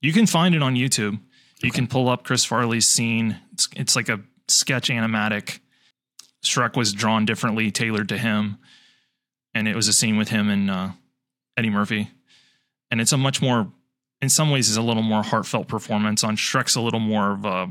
You 0.02 0.14
can 0.14 0.28
find 0.28 0.54
it 0.54 0.62
on 0.62 0.76
YouTube. 0.76 1.20
You 1.64 1.72
can 1.72 1.88
pull 1.88 2.08
up 2.08 2.24
Chris 2.24 2.46
Farley's 2.46 2.88
scene. 2.88 3.38
It's, 3.54 3.68
it's 3.76 3.96
like 3.96 4.10
a 4.10 4.20
sketch 4.48 4.90
animatic. 4.90 5.60
Shrek 6.44 6.78
was 6.78 6.94
drawn 6.94 7.26
differently, 7.26 7.72
tailored 7.72 8.10
to 8.10 8.18
him, 8.20 8.60
and 9.58 9.68
it 9.68 9.76
was 9.76 9.88
a 9.88 9.94
scene 9.94 10.18
with 10.18 10.30
him 10.30 10.50
and 10.50 10.70
uh, 10.70 10.90
Eddie 11.58 11.70
Murphy. 11.70 12.10
And 12.92 13.02
it's 13.02 13.12
a 13.12 13.18
much 13.18 13.42
more, 13.42 13.68
in 14.22 14.30
some 14.30 14.52
ways, 14.52 14.70
is 14.70 14.78
a 14.78 14.82
little 14.82 15.04
more 15.04 15.24
heartfelt 15.24 15.68
performance. 15.68 16.24
On 16.24 16.36
Shrek's 16.38 16.76
a 16.76 16.82
little 16.82 17.00
more 17.00 17.32
of 17.32 17.46
a, 17.46 17.70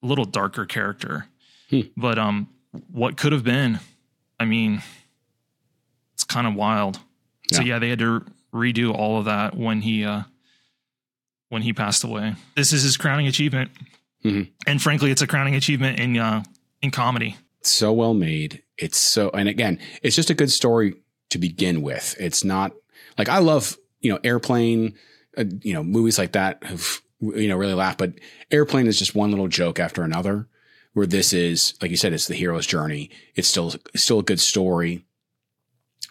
little 0.00 0.24
darker 0.24 0.64
character. 0.64 1.26
Hmm. 1.70 1.80
But 1.96 2.18
um, 2.20 2.48
what 2.92 3.16
could 3.16 3.32
have 3.32 3.42
been? 3.42 3.80
I 4.38 4.44
mean, 4.44 4.80
it's 6.14 6.22
kind 6.24 6.46
of 6.46 6.54
wild. 6.54 7.00
So 7.52 7.60
Yeah. 7.62 7.74
yeah, 7.74 7.78
they 7.80 7.88
had 7.88 7.98
to 7.98 8.24
redo 8.54 8.94
all 8.94 9.18
of 9.18 9.24
that 9.24 9.56
when 9.56 9.80
he 9.82 10.04
uh 10.04 10.22
when 11.48 11.62
he 11.62 11.72
passed 11.72 12.04
away. 12.04 12.34
This 12.54 12.72
is 12.72 12.82
his 12.82 12.96
crowning 12.96 13.26
achievement. 13.26 13.70
Mhm. 14.24 14.50
And 14.68 14.80
frankly, 14.80 15.10
it's 15.10 15.22
a 15.22 15.26
crowning 15.26 15.54
achievement 15.56 15.98
in 15.98 16.16
uh 16.16 16.44
in 16.80 16.90
comedy. 16.92 17.36
so 17.62 17.92
well 17.92 18.14
made. 18.14 18.62
It's 18.78 18.96
so, 18.98 19.30
and 19.30 19.48
again, 19.48 19.80
it's 20.02 20.14
just 20.14 20.30
a 20.30 20.34
good 20.34 20.50
story 20.52 20.94
to 21.30 21.38
begin 21.38 21.82
with. 21.82 22.16
It's 22.18 22.44
not 22.44 22.72
like 23.16 23.28
I 23.28 23.38
love, 23.38 23.76
you 24.00 24.12
know, 24.12 24.20
airplane, 24.24 24.94
uh, 25.36 25.44
you 25.62 25.74
know, 25.74 25.82
movies 25.82 26.18
like 26.18 26.32
that 26.32 26.62
have, 26.64 27.02
you 27.20 27.48
know, 27.48 27.56
really 27.56 27.74
laugh, 27.74 27.98
but 27.98 28.14
airplane 28.50 28.86
is 28.86 28.98
just 28.98 29.14
one 29.14 29.30
little 29.30 29.48
joke 29.48 29.78
after 29.80 30.02
another 30.02 30.48
where 30.94 31.06
this 31.06 31.32
is, 31.32 31.74
like 31.82 31.90
you 31.90 31.96
said, 31.96 32.12
it's 32.12 32.28
the 32.28 32.34
hero's 32.34 32.66
journey. 32.66 33.10
It's 33.34 33.48
still, 33.48 33.74
still 33.94 34.20
a 34.20 34.24
good 34.24 34.40
story. 34.40 35.04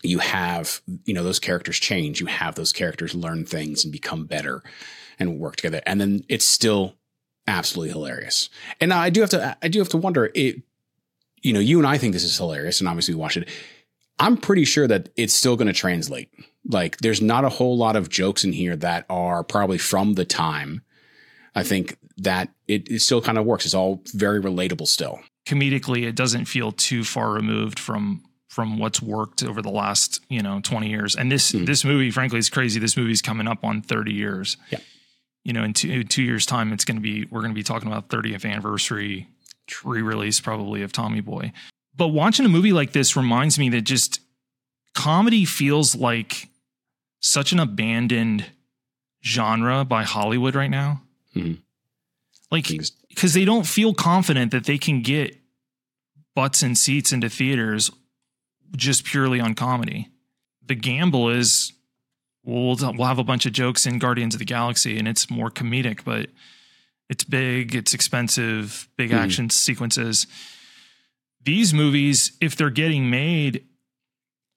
You 0.03 0.19
have, 0.19 0.81
you 1.05 1.13
know, 1.13 1.23
those 1.23 1.39
characters 1.39 1.79
change. 1.79 2.19
You 2.19 2.27
have 2.27 2.55
those 2.55 2.71
characters 2.71 3.15
learn 3.15 3.45
things 3.45 3.83
and 3.83 3.91
become 3.91 4.25
better 4.25 4.61
and 5.17 5.39
work 5.39 5.55
together. 5.55 5.81
And 5.85 5.99
then 5.99 6.23
it's 6.29 6.45
still 6.45 6.95
absolutely 7.47 7.91
hilarious. 7.93 8.49
And 8.79 8.93
I 8.93 9.09
do 9.09 9.21
have 9.21 9.31
to, 9.31 9.57
I 9.61 9.67
do 9.67 9.79
have 9.79 9.89
to 9.89 9.97
wonder 9.97 10.29
it, 10.35 10.61
you 11.41 11.53
know, 11.53 11.59
you 11.59 11.77
and 11.77 11.87
I 11.87 11.97
think 11.97 12.13
this 12.13 12.23
is 12.23 12.37
hilarious, 12.37 12.79
and 12.79 12.87
obviously 12.87 13.13
we 13.13 13.21
watch 13.21 13.37
it. 13.37 13.47
I'm 14.19 14.37
pretty 14.37 14.65
sure 14.65 14.87
that 14.87 15.09
it's 15.15 15.33
still 15.33 15.55
going 15.55 15.67
to 15.67 15.73
translate. 15.73 16.29
Like, 16.65 16.97
there's 16.97 17.21
not 17.21 17.45
a 17.45 17.49
whole 17.49 17.77
lot 17.77 17.95
of 17.95 18.09
jokes 18.09 18.43
in 18.43 18.53
here 18.53 18.75
that 18.77 19.05
are 19.09 19.43
probably 19.43 19.77
from 19.77 20.13
the 20.15 20.25
time. 20.25 20.81
I 21.55 21.63
think 21.63 21.97
that 22.17 22.49
it, 22.67 22.89
it 22.89 23.01
still 23.01 23.21
kind 23.21 23.37
of 23.37 23.45
works. 23.45 23.65
It's 23.65 23.73
all 23.75 24.01
very 24.13 24.41
relatable 24.41 24.87
still. 24.87 25.19
Comedically, 25.45 26.03
it 26.07 26.15
doesn't 26.15 26.45
feel 26.45 26.71
too 26.71 27.03
far 27.03 27.31
removed 27.31 27.79
from 27.79 28.23
from 28.49 28.79
what's 28.79 29.01
worked 29.01 29.43
over 29.43 29.61
the 29.61 29.69
last, 29.69 30.19
you 30.29 30.41
know, 30.41 30.59
20 30.63 30.89
years. 30.89 31.15
And 31.15 31.31
this 31.31 31.51
Mhm. 31.51 31.67
this 31.67 31.85
movie, 31.85 32.09
frankly, 32.09 32.39
is 32.39 32.49
crazy. 32.49 32.79
This 32.79 32.97
movie's 32.97 33.21
coming 33.21 33.47
up 33.47 33.63
on 33.63 33.83
30 33.83 34.13
years. 34.13 34.57
Yeah. 34.71 34.79
You 35.43 35.53
know, 35.53 35.63
in 35.63 35.73
two, 35.73 36.03
two 36.03 36.23
years' 36.23 36.45
time, 36.47 36.73
it's 36.73 36.83
going 36.83 36.95
to 36.97 37.01
be, 37.01 37.25
we're 37.29 37.41
going 37.41 37.51
to 37.51 37.55
be 37.55 37.61
talking 37.63 37.87
about 37.87 38.09
30th 38.09 38.45
anniversary 38.45 39.27
re-release 39.83 40.39
probably 40.39 40.81
of 40.81 40.91
Tommy 40.91 41.21
Boy. 41.21 41.51
But 41.97 42.09
watching 42.09 42.45
a 42.45 42.49
movie 42.49 42.73
like 42.73 42.91
this 42.93 43.15
reminds 43.15 43.57
me 43.57 43.69
that 43.69 43.81
just 43.81 44.21
comedy 44.93 45.45
feels 45.45 45.95
like 45.95 46.47
such 47.19 47.51
an 47.51 47.59
abandoned 47.59 48.45
genre 49.23 49.83
by 49.83 50.03
Hollywood 50.03 50.55
right 50.55 50.69
now. 50.69 51.01
Mhm. 51.35 51.57
Like 52.51 52.67
because 53.09 53.33
they 53.33 53.45
don't 53.45 53.65
feel 53.67 53.93
confident 53.93 54.51
that 54.51 54.65
they 54.65 54.77
can 54.77 55.01
get 55.01 55.35
butts 56.35 56.61
and 56.61 56.77
seats 56.77 57.11
into 57.11 57.29
theaters 57.29 57.89
just 58.75 59.03
purely 59.03 59.39
on 59.39 59.55
comedy. 59.55 60.09
The 60.65 60.75
gamble 60.75 61.29
is 61.29 61.73
we'll 62.43 62.75
we'll 62.75 63.07
have 63.07 63.17
a 63.19 63.23
bunch 63.23 63.45
of 63.47 63.53
jokes 63.53 63.85
in 63.87 63.97
Guardians 63.97 64.35
of 64.35 64.39
the 64.39 64.45
Galaxy 64.45 64.97
and 64.99 65.07
it's 65.07 65.29
more 65.31 65.49
comedic, 65.49 66.03
but 66.05 66.29
it's 67.09 67.23
big, 67.23 67.73
it's 67.73 67.93
expensive, 67.93 68.87
big 68.97 69.09
Mhm. 69.11 69.17
action 69.17 69.49
sequences. 69.49 70.27
These 71.47 71.73
movies, 71.73 72.33
if 72.41 72.57
they're 72.57 72.69
getting 72.69 73.09
made, 73.09 73.63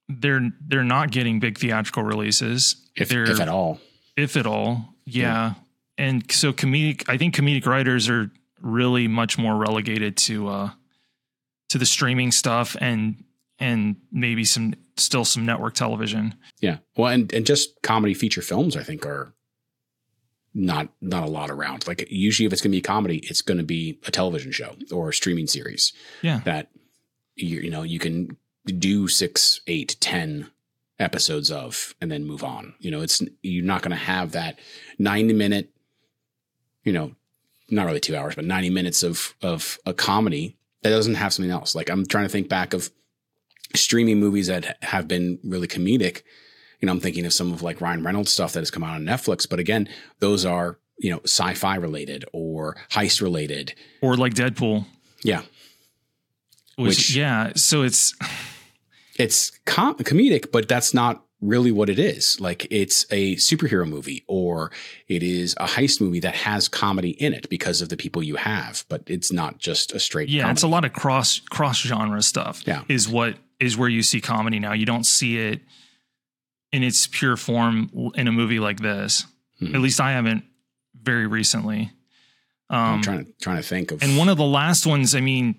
they're 0.08 0.50
they're 0.66 0.82
not 0.82 1.12
getting 1.12 1.38
big 1.38 1.56
theatrical 1.56 2.02
releases. 2.02 2.74
if, 2.96 3.08
they're 3.08 3.30
if 3.30 3.38
at 3.38 3.48
all. 3.48 3.78
if 4.16 4.36
at 4.36 4.44
all. 4.44 4.96
Yeah. 5.06 5.54
And 5.96 6.28
so 6.32 6.52
comedic 6.52 7.08
I 7.08 7.16
think 7.16 7.36
comedic 7.36 7.64
writers 7.64 8.08
are 8.08 8.32
really 8.60 9.06
much 9.06 9.38
more 9.38 9.54
relegated 9.54 10.16
to 10.16 10.48
uh 10.48 10.70
to 11.68 11.78
the 11.78 11.86
streaming 11.86 12.32
stuff 12.32 12.76
and 12.80 13.22
and 13.60 13.94
maybe 14.10 14.44
some 14.44 14.74
still 14.96 15.24
some 15.24 15.46
network 15.46 15.74
television. 15.74 16.34
Yeah. 16.60 16.78
Well, 16.96 17.12
and, 17.12 17.32
and 17.32 17.46
just 17.46 17.82
comedy 17.82 18.14
feature 18.14 18.42
films, 18.42 18.76
I 18.76 18.82
think, 18.82 19.06
are 19.06 19.32
not 20.54 20.88
not 21.00 21.22
a 21.22 21.30
lot 21.30 21.50
around. 21.50 21.86
Like 21.86 22.04
usually, 22.10 22.46
if 22.46 22.52
it's 22.52 22.62
going 22.62 22.72
to 22.72 22.74
be 22.74 22.80
a 22.80 22.82
comedy, 22.82 23.18
it's 23.18 23.42
going 23.42 23.58
to 23.58 23.64
be 23.64 24.00
a 24.08 24.10
television 24.10 24.50
show 24.50 24.74
or 24.90 25.10
a 25.10 25.14
streaming 25.14 25.46
series. 25.46 25.92
Yeah. 26.22 26.40
That 26.44 26.70
you, 27.42 27.60
you 27.60 27.70
know 27.70 27.82
you 27.82 27.98
can 27.98 28.36
do 28.66 29.08
six, 29.08 29.60
eight, 29.66 29.96
ten 30.00 30.50
episodes 30.98 31.50
of, 31.50 31.94
and 32.00 32.10
then 32.10 32.26
move 32.26 32.44
on. 32.44 32.74
You 32.78 32.90
know, 32.90 33.00
it's 33.00 33.22
you're 33.42 33.64
not 33.64 33.82
going 33.82 33.90
to 33.90 33.96
have 33.96 34.32
that 34.32 34.58
ninety 34.98 35.34
minute. 35.34 35.70
You 36.84 36.92
know, 36.92 37.14
not 37.70 37.86
really 37.86 38.00
two 38.00 38.16
hours, 38.16 38.34
but 38.34 38.44
ninety 38.44 38.70
minutes 38.70 39.02
of 39.02 39.34
of 39.42 39.78
a 39.86 39.94
comedy 39.94 40.56
that 40.82 40.90
doesn't 40.90 41.14
have 41.14 41.32
something 41.32 41.50
else. 41.50 41.74
Like 41.74 41.90
I'm 41.90 42.06
trying 42.06 42.24
to 42.24 42.30
think 42.30 42.48
back 42.48 42.74
of 42.74 42.90
streaming 43.74 44.18
movies 44.18 44.48
that 44.48 44.82
have 44.82 45.06
been 45.06 45.38
really 45.44 45.68
comedic 45.68 46.22
you 46.80 46.86
know, 46.86 46.92
I'm 46.92 47.00
thinking 47.00 47.26
of 47.26 47.32
some 47.32 47.52
of 47.52 47.62
like 47.62 47.80
Ryan 47.80 48.02
Reynolds 48.02 48.32
stuff 48.32 48.52
that 48.54 48.60
has 48.60 48.70
come 48.70 48.82
out 48.82 48.94
on 48.94 49.04
Netflix, 49.04 49.48
but 49.48 49.58
again, 49.58 49.88
those 50.18 50.44
are, 50.44 50.78
you 50.98 51.10
know, 51.10 51.20
sci-fi 51.24 51.76
related 51.76 52.24
or 52.32 52.76
heist 52.90 53.20
related. 53.20 53.74
Or 54.00 54.16
like 54.16 54.34
Deadpool. 54.34 54.86
Yeah. 55.22 55.42
Which, 56.80 56.96
Which- 56.96 57.16
yeah, 57.16 57.52
so 57.56 57.82
it's 57.82 58.14
It's 59.18 59.50
com- 59.66 59.96
comedic, 59.96 60.50
but 60.50 60.66
that's 60.68 60.94
not 60.94 61.24
really 61.42 61.72
what 61.72 61.90
it 61.90 61.98
is. 61.98 62.40
Like 62.40 62.66
it's 62.70 63.04
a 63.10 63.36
superhero 63.36 63.86
movie 63.88 64.24
or 64.26 64.70
it 65.08 65.22
is 65.22 65.54
a 65.58 65.66
heist 65.66 66.00
movie 66.00 66.20
that 66.20 66.34
has 66.34 66.68
comedy 66.68 67.10
in 67.10 67.34
it 67.34 67.48
because 67.50 67.82
of 67.82 67.88
the 67.90 67.96
people 67.98 68.22
you 68.22 68.36
have, 68.36 68.84
but 68.88 69.02
it's 69.06 69.30
not 69.32 69.58
just 69.58 69.92
a 69.92 70.00
straight 70.00 70.28
yeah, 70.30 70.42
comedy. 70.42 70.52
it's 70.56 70.62
a 70.62 70.68
lot 70.68 70.84
of 70.86 70.92
cross 70.94 71.38
cross 71.50 71.78
genre 71.80 72.22
stuff. 72.22 72.62
Yeah. 72.66 72.82
Is 72.88 73.08
what 73.08 73.36
is 73.58 73.76
where 73.76 73.88
you 73.90 74.02
see 74.02 74.20
comedy 74.22 74.58
now. 74.58 74.72
You 74.72 74.86
don't 74.86 75.04
see 75.04 75.36
it 75.38 75.60
in 76.72 76.82
its 76.82 77.06
pure 77.06 77.36
form 77.36 78.12
in 78.14 78.26
a 78.28 78.32
movie 78.32 78.60
like 78.60 78.80
this. 78.80 79.26
Mhm. 79.60 79.74
At 79.74 79.80
least 79.80 80.00
I 80.00 80.12
haven't 80.12 80.44
very 80.94 81.26
recently. 81.26 81.90
I'm 82.70 82.94
Um, 82.94 83.02
trying 83.02 83.24
to 83.26 83.32
trying 83.40 83.56
to 83.56 83.62
think 83.62 83.90
of 83.92 84.02
and 84.02 84.16
one 84.16 84.28
of 84.30 84.36
the 84.38 84.44
last 84.46 84.86
ones, 84.86 85.14
I 85.14 85.20
mean, 85.20 85.56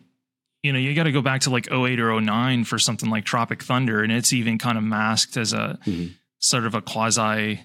you 0.64 0.72
know, 0.74 0.80
you 0.80 0.94
got 0.94 1.04
to 1.04 1.12
go 1.12 1.22
back 1.22 1.42
to 1.42 1.50
like 1.50 1.72
08 1.72 2.00
or 2.00 2.12
09 2.22 2.64
for 2.66 2.78
something 2.78 3.10
like 3.10 3.26
Tropic 3.26 3.64
Thunder, 3.64 4.04
and 4.04 4.12
it's 4.12 4.32
even 4.34 4.58
kind 4.58 4.78
of 4.78 4.84
masked 4.84 5.38
as 5.38 5.54
a 5.54 5.80
Mhm. 5.86 6.14
sort 6.40 6.66
of 6.66 6.76
a 6.76 6.82
quasi 6.82 7.62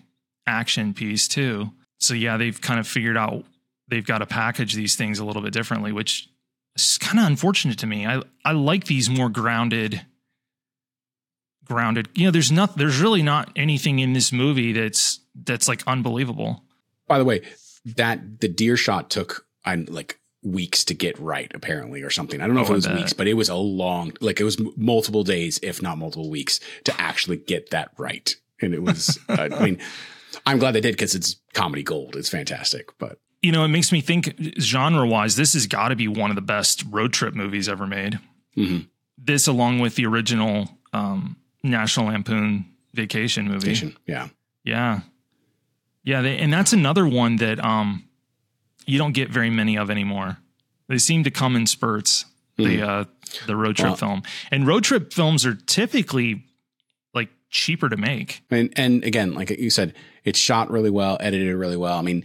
action 0.46 0.94
piece 0.94 1.28
too. 1.28 1.72
So 1.98 2.14
yeah, 2.14 2.36
they've 2.36 2.58
kind 2.60 2.78
of 2.80 2.86
figured 2.88 3.16
out 3.16 3.44
they've 3.88 4.04
got 4.06 4.18
to 4.18 4.26
package 4.26 4.74
these 4.74 4.96
things 4.96 5.18
a 5.18 5.24
little 5.24 5.42
bit 5.42 5.52
differently, 5.52 5.92
which 5.92 6.28
is 6.74 6.98
kind 6.98 7.18
of 7.18 7.26
unfortunate 7.26 7.78
to 7.78 7.86
me. 7.86 8.06
I 8.06 8.22
I 8.44 8.52
like 8.52 8.84
these 8.84 9.08
more 9.10 9.28
grounded 9.28 10.04
grounded. 11.64 12.08
You 12.14 12.26
know, 12.26 12.30
there's 12.30 12.52
not 12.52 12.76
there's 12.76 12.98
really 13.00 13.22
not 13.22 13.50
anything 13.56 13.98
in 13.98 14.12
this 14.12 14.32
movie 14.32 14.72
that's 14.72 15.20
that's 15.34 15.68
like 15.68 15.82
unbelievable. 15.86 16.64
By 17.08 17.18
the 17.18 17.24
way, 17.24 17.42
that 17.84 18.40
the 18.40 18.48
deer 18.48 18.76
shot 18.76 19.10
took 19.10 19.46
I'm 19.64 19.84
like 19.86 20.20
weeks 20.46 20.84
to 20.84 20.94
get 20.94 21.18
right, 21.18 21.50
apparently, 21.54 22.02
or 22.02 22.10
something. 22.10 22.40
I 22.40 22.46
don't 22.46 22.54
know 22.54 22.62
if 22.62 22.68
Oh, 22.70 22.72
it 22.72 22.76
was 22.76 22.88
weeks, 22.88 23.12
but 23.12 23.26
it 23.26 23.34
was 23.34 23.48
a 23.48 23.56
long, 23.56 24.12
like 24.20 24.40
it 24.40 24.44
was 24.44 24.58
m- 24.60 24.72
multiple 24.76 25.24
days, 25.24 25.58
if 25.62 25.82
not 25.82 25.98
multiple 25.98 26.30
weeks, 26.30 26.60
to 26.84 27.00
actually 27.00 27.36
get 27.38 27.70
that 27.70 27.90
right. 27.98 28.34
And 28.62 28.72
it 28.74 28.82
was, 28.82 29.18
I 29.28 29.48
mean, 29.62 29.78
I'm 30.46 30.58
glad 30.58 30.72
they 30.72 30.80
did 30.80 30.92
because 30.94 31.14
it's 31.14 31.36
comedy 31.52 31.82
gold. 31.82 32.16
It's 32.16 32.28
fantastic. 32.28 32.96
But 32.98 33.18
you 33.42 33.52
know, 33.52 33.64
it 33.64 33.68
makes 33.68 33.92
me 33.92 34.00
think 34.00 34.34
genre 34.60 35.06
wise, 35.06 35.36
this 35.36 35.52
has 35.54 35.66
got 35.66 35.88
to 35.88 35.96
be 35.96 36.08
one 36.08 36.30
of 36.30 36.36
the 36.36 36.42
best 36.42 36.84
road 36.90 37.12
trip 37.12 37.34
movies 37.34 37.68
ever 37.68 37.86
made. 37.86 38.18
Mhm. 38.56 38.88
This, 39.18 39.46
along 39.46 39.80
with 39.80 39.94
the 39.96 40.06
original 40.06 40.68
um, 40.92 41.36
National 41.62 42.06
Lampoon 42.06 42.66
Vacation 42.94 43.46
movie. 43.46 43.74
Station, 43.74 43.96
yeah, 44.06 44.28
Yeah. 44.64 45.00
Yeah. 46.04 46.22
They, 46.22 46.38
and 46.38 46.52
that's 46.52 46.72
another 46.72 47.06
one 47.06 47.36
that 47.36 47.62
um, 47.64 48.04
you 48.86 48.98
don't 48.98 49.12
get 49.12 49.30
very 49.30 49.50
many 49.50 49.76
of 49.76 49.90
anymore. 49.90 50.38
They 50.88 50.98
seem 50.98 51.24
to 51.24 51.30
come 51.30 51.56
in 51.56 51.66
spurts, 51.66 52.24
the, 52.56 52.80
uh, 52.82 53.04
the 53.46 53.56
road 53.56 53.76
trip 53.76 53.98
film. 53.98 54.22
And 54.50 54.66
road 54.66 54.84
trip 54.84 55.12
films 55.12 55.44
are 55.44 55.54
typically 55.54 56.44
like 57.12 57.28
cheaper 57.50 57.88
to 57.88 57.96
make. 57.96 58.42
and 58.50 58.72
and 58.76 59.04
again, 59.04 59.34
like 59.34 59.50
you 59.50 59.70
said, 59.70 59.94
it's 60.24 60.38
shot 60.38 60.70
really 60.70 60.90
well, 60.90 61.16
edited 61.20 61.54
really 61.56 61.76
well. 61.76 61.98
I 61.98 62.02
mean, 62.02 62.22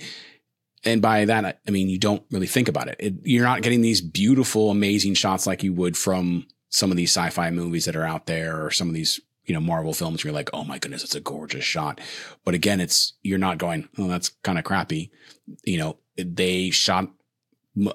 and 0.84 1.02
by 1.02 1.26
that 1.26 1.46
I- 1.46 1.54
I 1.68 1.72
mean 1.72 1.90
you 1.90 1.98
don't 1.98 2.24
really 2.32 2.48
think 2.48 2.68
about 2.68 2.88
it. 2.88 2.96
it. 3.00 3.14
You're 3.24 3.44
not 3.46 3.62
getting 3.64 3.82
these 3.82 4.02
beautiful, 4.02 4.70
amazing 4.70 5.16
shots 5.16 5.48
like 5.48 5.64
you 5.64 5.74
would 5.74 5.98
from 5.98 6.46
some 6.70 6.92
of 6.92 6.98
these 6.98 7.12
sci-fi 7.12 7.50
movies 7.52 7.86
that 7.86 7.96
are 7.96 8.06
out 8.06 8.28
there, 8.28 8.64
or 8.64 8.72
some 8.72 8.88
of 8.88 8.94
these 8.94 9.20
you 9.46 9.54
know 9.56 9.60
Marvel 9.60 9.94
films. 9.94 10.24
Where 10.24 10.30
you're 10.30 10.36
like, 10.40 10.52
oh 10.54 10.64
my 10.64 10.78
goodness, 10.78 11.04
it's 11.04 11.16
a 11.16 11.20
gorgeous 11.20 11.64
shot. 11.66 12.00
But 12.46 12.54
again, 12.54 12.80
it's 12.80 13.14
you're 13.24 13.40
not 13.40 13.58
going, 13.58 13.90
oh, 13.98 14.08
that's 14.08 14.30
kind 14.44 14.58
of 14.60 14.64
crappy. 14.64 15.12
You 15.64 15.78
know, 15.78 15.98
they 16.18 16.70
shot 16.70 17.10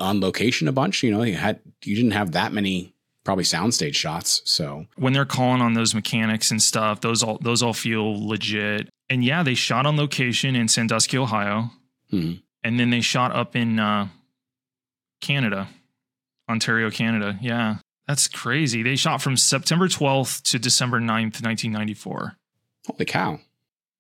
on 0.01 0.21
location 0.21 0.69
a 0.69 0.73
bunch. 0.73 1.03
You 1.03 1.11
know, 1.13 1.23
you 1.23 1.35
had 1.37 1.61
you 1.85 1.95
didn't 1.97 2.13
have 2.13 2.33
that 2.33 2.53
many 2.53 2.95
probably 3.25 3.45
soundstage 3.45 3.95
shots, 3.95 4.41
so 4.45 4.87
when 4.97 5.13
they're 5.13 5.25
calling 5.25 5.61
on 5.61 5.75
those 5.75 5.95
mechanics 5.95 6.51
and 6.51 6.63
stuff, 6.63 7.01
those 7.01 7.23
all 7.23 7.39
those 7.41 7.63
all 7.63 7.73
feel 7.75 8.27
legit. 8.27 8.89
And 9.11 9.25
yeah, 9.25 9.43
they 9.43 9.55
shot 9.55 9.87
on 9.87 9.97
location 9.97 10.57
in 10.57 10.69
Sandusky, 10.69 11.17
Ohio, 11.19 11.71
Mhm. 12.13 12.43
and 12.65 12.79
then 12.81 12.91
they 12.91 13.01
shot 13.01 13.33
up 13.33 13.55
in 13.55 13.79
uh, 13.79 14.09
Canada, 15.21 15.69
Ontario, 16.49 16.91
Canada. 16.91 17.39
Yeah, 17.41 17.77
that's 18.07 18.29
crazy. 18.29 18.83
They 18.83 18.97
shot 18.97 19.23
from 19.23 19.37
September 19.37 19.89
12th 19.89 20.43
to 20.45 20.59
December 20.59 21.01
9th, 21.01 21.43
1994. 21.43 22.37
holy 22.87 23.05
cow. 23.05 23.41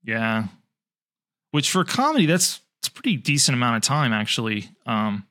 Yeah, 0.05 0.47
which 1.51 1.71
for 1.71 1.85
comedy, 1.85 2.27
that's 2.27 2.61
it's 2.87 2.95
pretty 2.95 3.17
decent 3.17 3.57
amount 3.57 3.77
of 3.77 3.83
time 3.83 4.13
actually. 4.13 4.69
Um, 4.87 5.27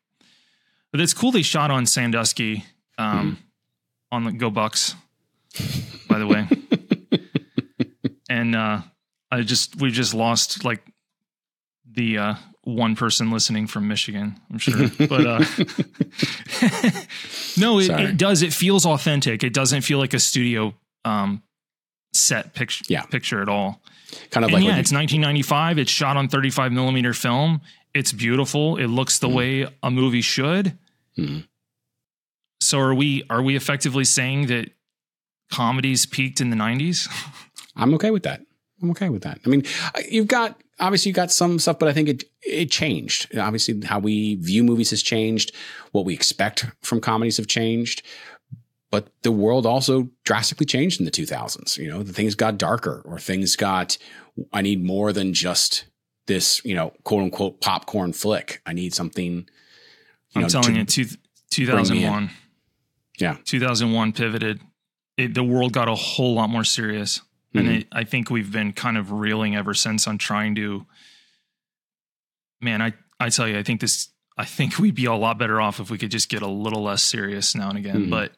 but 0.92 1.00
it's 1.00 1.14
cool 1.14 1.32
they 1.32 1.42
shot 1.42 1.72
on 1.72 1.86
Sandusky, 1.86 2.66
um, 2.98 3.38
on 4.12 4.26
the 4.26 4.32
Go 4.34 4.50
Bucks. 4.50 4.96
By 6.10 6.20
the 6.20 6.28
way, 6.28 6.48
and 8.30 8.56
uh, 8.56 8.82
I 9.32 9.42
just 9.42 9.80
we 9.80 9.90
just 9.92 10.14
lost 10.14 10.66
like 10.66 10.84
the 11.90 12.18
uh, 12.18 12.36
one 12.64 12.96
person 12.98 13.32
listening 13.32 13.68
from 13.68 13.88
Michigan. 13.88 14.36
I'm 14.52 14.58
sure, 14.58 14.90
but 15.08 15.26
uh, 15.26 15.40
no, 17.58 17.80
it, 17.80 17.90
it 17.90 18.18
does. 18.18 18.42
It 18.42 18.52
feels 18.54 18.86
authentic. 18.86 19.44
It 19.46 19.54
doesn't 19.54 19.82
feel 19.82 19.98
like 19.98 20.14
a 20.14 20.20
studio 20.20 20.74
um, 21.06 21.42
set 22.14 22.54
picture 22.54 22.84
Yeah. 22.90 23.04
picture 23.04 23.42
at 23.42 23.48
all. 23.50 23.82
Kind 24.32 24.44
of 24.44 24.50
And 24.50 24.54
like 24.54 24.64
yeah, 24.64 24.78
it's 24.80 24.92
1995. 24.92 25.78
It's 25.80 25.92
shot 25.92 26.18
on 26.18 26.28
35 26.28 26.72
millimeter 26.72 27.14
film. 27.14 27.62
It's 27.94 28.12
beautiful. 28.12 28.78
It 28.78 28.88
looks 28.88 29.20
the 29.20 29.30
Mhm. 29.30 29.34
way 29.34 29.68
a 29.84 29.90
movie 29.92 30.22
should. 30.22 30.78
Mhm. 31.18 31.48
So 32.62 32.80
are 32.80 32.94
we? 32.96 33.24
Are 33.30 33.42
we 33.42 33.56
effectively 33.56 34.06
saying 34.06 34.48
that 34.48 34.72
comedies 35.52 36.06
peaked 36.06 36.42
in 36.42 36.50
the 36.50 36.56
90s? 36.56 37.08
I'm 37.76 37.94
okay 37.96 38.12
with 38.12 38.24
that. 38.24 38.42
I'm 38.82 38.92
okay 38.92 39.10
with 39.10 39.24
that. 39.24 39.40
I 39.46 39.50
mean, 39.50 39.64
you've 40.10 40.28
got 40.28 40.60
obviously 40.80 41.10
you've 41.10 41.16
got 41.16 41.32
some 41.32 41.60
stuff, 41.60 41.80
but 41.80 41.88
I 41.88 41.94
think 41.94 42.10
it 42.10 42.24
it 42.42 42.72
changed. 42.72 43.36
Obviously, 43.38 43.82
how 43.86 44.00
we 44.00 44.36
view 44.36 44.64
movies 44.64 44.90
has 44.92 45.02
changed. 45.02 45.52
What 45.92 46.06
we 46.06 46.14
expect 46.14 46.66
from 46.82 47.00
comedies 47.02 47.38
have 47.38 47.48
changed. 47.48 48.02
But 48.96 49.10
the 49.24 49.32
world 49.32 49.66
also 49.66 50.10
drastically 50.24 50.66
changed 50.66 51.02
in 51.02 51.06
the 51.06 51.12
2000s. 51.12 51.76
You 51.78 51.90
know, 51.90 52.02
the 52.02 52.14
things 52.14 52.34
got 52.34 52.58
darker, 52.58 53.02
or 53.04 53.20
things 53.20 53.58
got. 53.58 53.98
I 54.54 54.62
need 54.62 54.82
more 54.82 55.12
than 55.12 55.34
just 55.34 55.84
this, 56.28 56.64
you 56.64 56.76
know, 56.76 56.94
quote 57.04 57.24
unquote 57.24 57.60
popcorn 57.60 58.14
flick. 58.14 58.62
I 58.66 58.72
need 58.72 58.94
something. 58.94 59.34
You 59.34 59.46
I'm 60.36 60.42
know, 60.44 60.48
telling 60.48 60.78
you, 60.78 60.86
two, 60.86 61.08
2001. 61.50 62.30
Yeah. 63.20 63.36
2001 63.44 64.14
pivoted. 64.14 64.62
It, 65.18 65.34
the 65.34 65.44
world 65.44 65.74
got 65.74 65.90
a 65.90 65.96
whole 65.96 66.34
lot 66.36 66.50
more 66.50 66.64
serious. 66.64 67.20
And 67.54 67.68
Mhm. 67.68 67.82
it, 67.82 67.88
I 67.92 68.06
think 68.06 68.30
we've 68.30 68.52
been 68.52 68.72
kind 68.72 68.98
of 68.98 69.12
reeling 69.12 69.58
ever 69.58 69.74
since 69.74 70.08
on 70.08 70.18
trying 70.18 70.56
to. 70.56 70.86
Man, 72.62 72.82
I, 72.82 72.94
I 73.20 73.28
tell 73.28 73.48
you, 73.48 73.58
I 73.60 73.64
think 73.64 73.82
this, 73.82 74.08
I 74.38 74.46
think 74.46 74.80
we'd 74.80 74.96
be 74.96 75.06
a 75.06 75.14
lot 75.14 75.38
better 75.38 75.60
off 75.60 75.80
if 75.82 75.90
we 75.92 75.98
could 75.98 76.12
just 76.12 76.30
get 76.30 76.42
a 76.42 76.48
little 76.48 76.84
less 76.84 77.04
serious 77.04 77.56
now 77.56 77.68
and 77.70 77.78
again. 77.78 78.06
Mhm. 78.06 78.10
But 78.10 78.32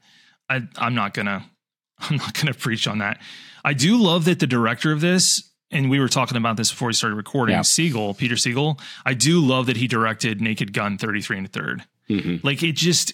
I, 0.49 0.67
I'm 0.77 0.95
not 0.95 1.13
gonna, 1.13 1.45
I'm 1.99 2.17
not 2.17 2.33
gonna 2.33 2.53
preach 2.53 2.87
on 2.87 2.99
that. 2.99 3.19
I 3.63 3.73
do 3.73 3.97
love 3.97 4.25
that 4.25 4.39
the 4.39 4.47
director 4.47 4.91
of 4.91 5.01
this, 5.01 5.49
and 5.71 5.89
we 5.89 5.99
were 5.99 6.07
talking 6.07 6.37
about 6.37 6.55
this 6.57 6.71
before 6.71 6.87
we 6.87 6.93
started 6.93 7.15
recording, 7.15 7.53
Yeah. 7.55 7.61
Segal, 7.61 8.17
Peter 8.17 8.35
Segal. 8.35 8.79
I 9.05 9.13
do 9.13 9.41
love 9.41 9.65
that 9.65 9.75
he 9.77 9.87
directed 9.87 10.39
Naked 10.41 10.71
Gun 10.73 10.97
33 10.97 11.37
and 11.37 11.45
a 11.47 11.49
third. 11.49 11.83
Mhm. 12.09 12.43
Like 12.43 12.63
it 12.63 12.75
just, 12.75 13.11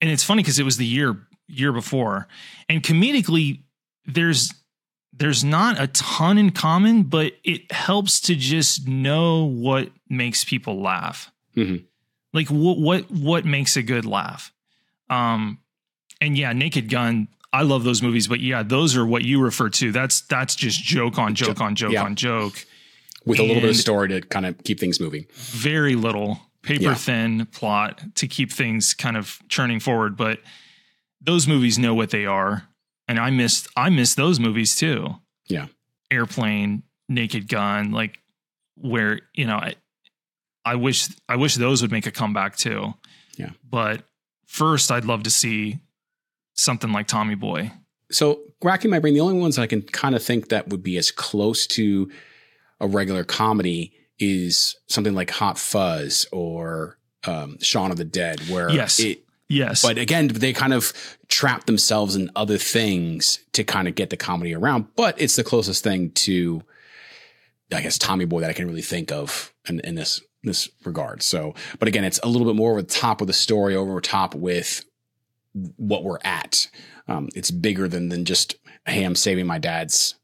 and 0.00 0.10
it's 0.10 0.24
funny 0.24 0.42
because 0.42 0.58
it 0.58 0.64
was 0.64 0.76
the 0.76 0.86
year 0.86 1.26
year 1.46 1.72
before, 1.72 2.28
and 2.68 2.82
comedically, 2.82 3.62
there's 4.06 4.52
there's 5.12 5.42
not 5.42 5.80
a 5.80 5.86
ton 5.88 6.38
in 6.38 6.50
common, 6.50 7.02
but 7.04 7.32
it 7.42 7.72
helps 7.72 8.20
to 8.20 8.34
just 8.36 8.86
know 8.86 9.44
what 9.44 9.90
makes 10.08 10.44
people 10.44 10.80
laugh. 10.80 11.30
Mhm. 11.56 11.84
Like 12.32 12.48
what 12.48 12.78
what 12.78 13.10
what 13.10 13.44
makes 13.44 13.76
a 13.76 13.82
good 13.82 14.04
laugh. 14.04 14.52
Um, 15.08 15.58
and 16.20 16.36
yeah, 16.36 16.52
Naked 16.52 16.88
Gun. 16.90 17.28
I 17.52 17.62
love 17.62 17.82
those 17.84 18.02
movies, 18.02 18.28
but 18.28 18.40
yeah, 18.40 18.62
those 18.62 18.96
are 18.96 19.06
what 19.06 19.24
you 19.24 19.40
refer 19.40 19.70
to. 19.70 19.90
That's 19.92 20.20
that's 20.22 20.54
just 20.54 20.82
joke 20.82 21.18
on 21.18 21.34
joke 21.34 21.60
on 21.60 21.74
joke 21.74 21.92
Yeah. 21.92 22.04
on 22.04 22.14
joke. 22.14 22.64
with 23.24 23.38
a 23.38 23.42
little 23.42 23.60
bit 23.62 23.70
of 23.70 23.76
story 23.76 24.08
to 24.08 24.20
kind 24.22 24.46
of 24.46 24.56
keep 24.64 24.78
things 24.80 25.00
moving. 25.00 25.26
very 25.34 25.94
little 25.94 26.40
paper 26.62 26.82
Yeah. 26.84 26.94
thin 26.94 27.46
plot 27.46 28.00
to 28.16 28.26
keep 28.28 28.52
things 28.52 28.94
kind 28.94 29.16
of 29.16 29.38
churning 29.48 29.80
forward 29.80 30.16
but 30.16 30.40
those 31.20 31.46
movies 31.46 31.78
know 31.78 31.94
what 31.94 32.10
they 32.10 32.26
are 32.26 32.68
and 33.06 33.18
i 33.18 33.30
missed 33.30 33.68
i 33.76 33.88
miss 33.90 34.14
those 34.14 34.40
movies 34.40 34.74
too 34.76 35.14
Yeah. 35.46 35.66
airplane 36.10 36.82
naked 37.08 37.48
gun 37.48 37.92
like 37.92 38.18
where 38.76 39.20
you 39.34 39.46
know 39.46 39.56
i, 39.56 39.74
I 40.64 40.74
wish 40.74 41.08
i 41.28 41.36
wish 41.36 41.54
those 41.54 41.80
would 41.82 41.92
make 41.92 42.06
a 42.06 42.10
comeback 42.10 42.56
too 42.56 42.94
Yeah. 43.36 43.50
but 43.68 44.02
first 44.46 44.90
i'd 44.90 45.04
love 45.04 45.22
to 45.24 45.30
see 45.30 45.78
something 46.58 46.92
like 46.92 47.06
tommy 47.06 47.34
boy 47.34 47.70
So 48.10 48.40
racking 48.62 48.90
my 48.90 48.98
brain, 48.98 49.14
the 49.14 49.20
only 49.20 49.38
ones 49.38 49.58
I 49.58 49.66
can 49.66 49.82
kind 49.82 50.14
of 50.14 50.22
think 50.22 50.48
that 50.48 50.68
would 50.68 50.82
be 50.82 50.96
as 50.96 51.10
close 51.10 51.66
to 51.68 52.10
a 52.80 52.86
regular 52.86 53.24
comedy 53.24 53.92
is 54.18 54.76
something 54.88 55.14
like 55.14 55.30
Hot 55.30 55.58
Fuzz 55.58 56.26
or 56.32 56.98
um, 57.26 57.58
Shaun 57.60 57.90
of 57.90 57.96
the 57.98 58.04
Dead, 58.04 58.40
where 58.48 58.70
Yes. 58.70 58.98
it. 58.98 59.24
yes 59.48 59.82
But 59.82 59.98
again, 59.98 60.28
they 60.28 60.52
kind 60.52 60.72
of 60.72 60.92
trap 61.28 61.66
themselves 61.66 62.16
in 62.16 62.30
other 62.34 62.58
things 62.58 63.40
to 63.52 63.62
kind 63.62 63.86
of 63.88 63.94
get 63.94 64.10
the 64.10 64.16
comedy 64.16 64.54
around. 64.54 64.86
But 64.96 65.20
it's 65.20 65.36
the 65.36 65.44
closest 65.44 65.84
thing 65.84 66.10
to, 66.12 66.62
I 67.72 67.82
guess, 67.82 67.98
Tommy 67.98 68.24
Boy 68.24 68.40
that 68.40 68.50
I 68.50 68.54
can 68.54 68.66
really 68.66 68.82
think 68.82 69.12
of 69.12 69.52
in, 69.68 69.80
in 69.80 69.94
this 69.94 70.20
this 70.44 70.68
regard. 70.84 71.22
So, 71.22 71.54
but 71.78 71.88
again, 71.88 72.04
it's 72.04 72.20
a 72.22 72.28
little 72.28 72.46
bit 72.46 72.56
more 72.56 72.70
over 72.72 72.82
the 72.82 72.88
top 72.88 73.20
of 73.20 73.26
the 73.26 73.32
story, 73.32 73.74
over 73.76 74.00
top 74.00 74.34
with 74.34 74.84
what 75.76 76.04
we're 76.04 76.18
at. 76.24 76.68
Um, 77.08 77.28
it's 77.34 77.50
bigger 77.50 77.88
than 77.88 78.08
than 78.10 78.24
just 78.24 78.56
hey, 78.86 79.04
I'm 79.04 79.14
saving 79.16 79.46
my 79.46 79.58
dad's, 79.58 80.14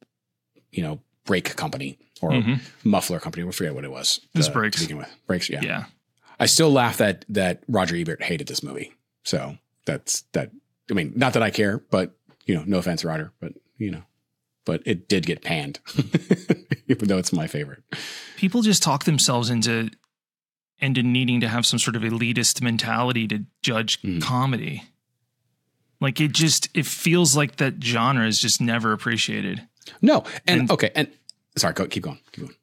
you 0.71 0.83
know, 0.83 1.01
brake 1.27 1.55
company 1.57 1.99
or 2.23 2.31
Mhm. 2.31 2.61
muffler 2.85 3.21
company. 3.21 3.45
We 3.45 3.53
forget 3.53 3.75
what 3.75 3.85
it 3.85 3.91
was. 3.91 4.21
This 4.35 4.49
uh, 4.49 4.53
brakes. 4.53 4.77
To 4.79 4.83
begin 4.85 4.99
with, 4.99 5.11
brakes. 5.27 5.49
Yeah. 5.51 5.61
yeah 5.63 5.85
I 6.41 6.47
still 6.47 6.71
laugh 6.73 6.97
that 6.99 7.25
that 7.29 7.63
Roger 7.69 7.97
Ebert 7.97 8.23
hated 8.23 8.49
this 8.49 8.63
movie. 8.63 8.93
So 9.25 9.57
that's 9.87 10.23
that. 10.33 10.51
I 10.91 10.95
mean, 10.95 11.13
not 11.17 11.33
that 11.35 11.43
I 11.43 11.51
care, 11.51 11.79
but 11.91 12.17
you 12.47 12.55
know, 12.55 12.65
no 12.67 12.79
offense, 12.79 13.05
Roger, 13.05 13.33
but 13.41 13.53
you 13.79 13.91
know, 13.91 14.03
but 14.67 14.83
it 14.85 15.09
did 15.09 15.25
get 15.27 15.43
panned, 15.43 15.81
even 16.89 17.09
though 17.09 17.19
it's 17.19 17.33
my 17.33 17.47
favorite. 17.47 17.83
people 18.37 18.61
just 18.63 18.83
talk 18.83 19.05
themselves 19.05 19.49
into 19.51 19.91
into 20.81 21.03
needing 21.03 21.41
to 21.41 21.49
have 21.49 21.65
some 21.65 21.79
sort 21.79 21.97
of 21.97 22.03
elitist 22.03 22.61
mentality 22.61 23.27
to 23.29 23.45
judge 23.63 24.03
Mhm. 24.03 24.21
comedy. 24.21 24.83
Like 26.05 26.21
it 26.21 26.33
just 26.33 26.69
it 26.75 26.87
feels 26.87 27.35
like 27.37 27.57
that 27.57 27.83
genre 27.83 28.27
is 28.29 28.39
just 28.39 28.61
never 28.61 28.93
appreciated. 28.93 29.67
No, 30.01 30.23
and, 30.47 30.61
And- 30.61 30.71
okay, 30.71 30.91
and 30.95 31.09
sorry, 31.57 31.75
go 31.75 31.87
keep 31.87 32.03
going, 32.05 32.19
keep 32.31 32.45
going. 32.45 32.57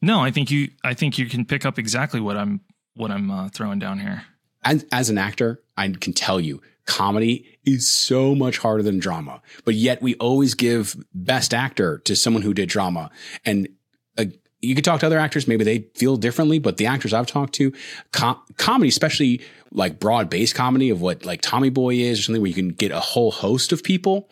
No, 0.00 0.20
I 0.20 0.30
think 0.30 0.50
you 0.50 0.70
I 0.82 0.94
think 0.94 1.18
you 1.18 1.26
can 1.26 1.44
pick 1.44 1.64
up 1.66 1.78
exactly 1.78 2.20
what 2.20 2.36
I'm 2.36 2.60
what 2.94 3.10
I'm 3.10 3.30
uh, 3.30 3.48
throwing 3.50 3.78
down 3.78 3.98
here. 4.00 4.24
As, 4.64 4.84
as 4.90 5.08
an 5.10 5.18
actor, 5.18 5.60
I 5.76 5.88
can 5.88 6.12
tell 6.12 6.40
you, 6.40 6.60
comedy 6.84 7.58
is 7.64 7.88
so 7.88 8.34
much 8.34 8.58
harder 8.58 8.82
than 8.82 8.98
drama. 8.98 9.40
But 9.64 9.74
yet, 9.74 10.02
we 10.02 10.14
always 10.16 10.54
give 10.54 10.96
best 11.14 11.54
actor 11.54 11.98
to 12.06 12.16
someone 12.16 12.42
who 12.42 12.52
did 12.54 12.68
drama, 12.68 13.10
and 13.44 13.68
uh, 14.16 14.24
you 14.60 14.74
could 14.74 14.84
talk 14.84 15.00
to 15.00 15.06
other 15.06 15.18
actors, 15.18 15.46
maybe 15.46 15.64
they 15.64 15.80
feel 15.94 16.16
differently, 16.16 16.58
but 16.58 16.76
the 16.76 16.86
actors 16.86 17.12
I've 17.12 17.26
talked 17.26 17.54
to, 17.54 17.72
com- 18.12 18.40
comedy, 18.56 18.88
especially 18.88 19.40
like 19.72 20.00
broad 20.00 20.28
based 20.28 20.54
comedy 20.54 20.90
of 20.90 21.00
what 21.00 21.24
like 21.24 21.40
Tommy 21.42 21.70
Boy 21.70 21.96
is 21.96 22.18
or 22.18 22.22
something 22.24 22.42
where 22.42 22.48
you 22.48 22.54
can 22.54 22.70
get 22.70 22.90
a 22.90 23.00
whole 23.00 23.30
host 23.30 23.72
of 23.72 23.82
people 23.82 24.28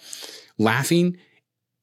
laughing 0.59 1.17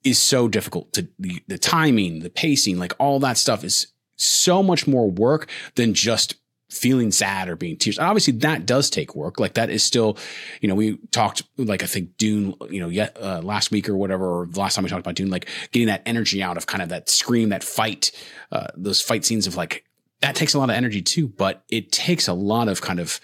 is 0.04 0.20
so 0.20 0.48
difficult. 0.48 0.92
To 0.94 1.08
the, 1.20 1.42
the 1.48 1.58
timing, 1.58 2.20
the 2.20 2.30
pacing, 2.30 2.78
like 2.78 2.94
all 3.00 3.20
that 3.20 3.38
stuff 3.38 3.64
is 3.64 3.88
so 4.16 4.62
much 4.62 4.88
more 4.88 5.10
work 5.10 5.50
than 5.76 5.94
just 5.94 6.36
feeling 6.74 7.12
sad 7.12 7.48
or 7.48 7.56
being 7.56 7.78
tears. 7.78 8.00
Obviously, 8.00 8.34
that 8.34 8.66
does 8.66 8.90
take 8.90 9.16
work. 9.16 9.40
Like 9.40 9.54
that 9.54 9.70
is 9.70 9.84
still, 9.84 10.18
you 10.62 10.68
know, 10.68 10.76
we 10.76 10.98
talked 11.12 11.44
like 11.58 11.84
I 11.84 11.86
think 11.86 12.18
Dune, 12.18 12.56
you 12.70 12.80
know, 12.80 12.90
yet 12.90 13.16
uh, 13.22 13.42
last 13.42 13.72
week 13.72 13.88
or 13.88 13.96
whatever, 13.96 14.26
or 14.26 14.48
last 14.56 14.76
time 14.76 14.84
we 14.84 14.90
talked 14.90 15.02
about 15.02 15.16
Dune, 15.16 15.30
like 15.30 15.48
getting 15.72 15.88
that 15.88 16.02
energy 16.06 16.42
out 16.42 16.58
of 16.58 16.66
kind 16.66 16.82
of 16.82 16.90
that 16.90 17.10
scream, 17.10 17.50
that 17.50 17.64
fight, 17.64 18.12
uh, 18.52 18.68
those 18.76 19.02
fight 19.02 19.24
scenes 19.24 19.48
of 19.48 19.56
like 19.56 19.86
that 20.22 20.36
takes 20.36 20.54
a 20.54 20.60
lot 20.60 20.70
of 20.70 20.76
energy 20.76 21.02
too. 21.02 21.28
But 21.28 21.64
it 21.70 21.92
takes 21.92 22.28
a 22.28 22.34
lot 22.34 22.68
of 22.68 22.82
kind 22.82 23.00
of 23.00 23.20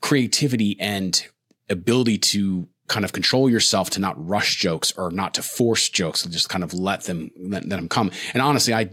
creativity 0.00 0.76
and 0.80 1.26
ability 1.70 2.18
to 2.18 2.68
kind 2.88 3.04
of 3.04 3.12
control 3.12 3.50
yourself 3.50 3.90
to 3.90 4.00
not 4.00 4.14
rush 4.26 4.56
jokes 4.56 4.92
or 4.96 5.10
not 5.10 5.34
to 5.34 5.42
force 5.42 5.88
jokes 5.88 6.24
and 6.24 6.32
just 6.32 6.48
kind 6.48 6.64
of 6.64 6.72
let 6.72 7.04
them 7.04 7.30
let, 7.36 7.66
let 7.66 7.76
them 7.76 7.88
come. 7.88 8.10
And 8.32 8.42
honestly, 8.42 8.74
I 8.74 8.90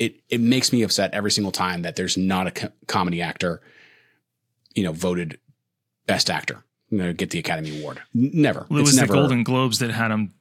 it 0.00 0.20
it 0.28 0.40
makes 0.40 0.72
me 0.72 0.82
upset 0.82 1.12
every 1.14 1.30
single 1.30 1.52
time 1.52 1.82
that 1.82 1.94
there's 1.94 2.16
not 2.16 2.46
a 2.48 2.50
co- 2.50 2.72
comedy 2.88 3.22
actor, 3.22 3.60
you 4.74 4.82
know, 4.82 4.92
voted 4.92 5.38
best 6.06 6.28
actor, 6.30 6.64
you 6.88 6.98
know, 6.98 7.12
get 7.12 7.30
the 7.30 7.38
Academy 7.38 7.78
Award. 7.80 8.00
Never. 8.14 8.66
Well, 8.68 8.78
it 8.80 8.82
It's 8.82 8.90
was 8.90 8.96
never 8.96 9.12
the 9.12 9.18
Golden 9.20 9.44
Globes 9.44 9.78
that 9.78 9.90
had 9.92 10.08
them 10.10 10.34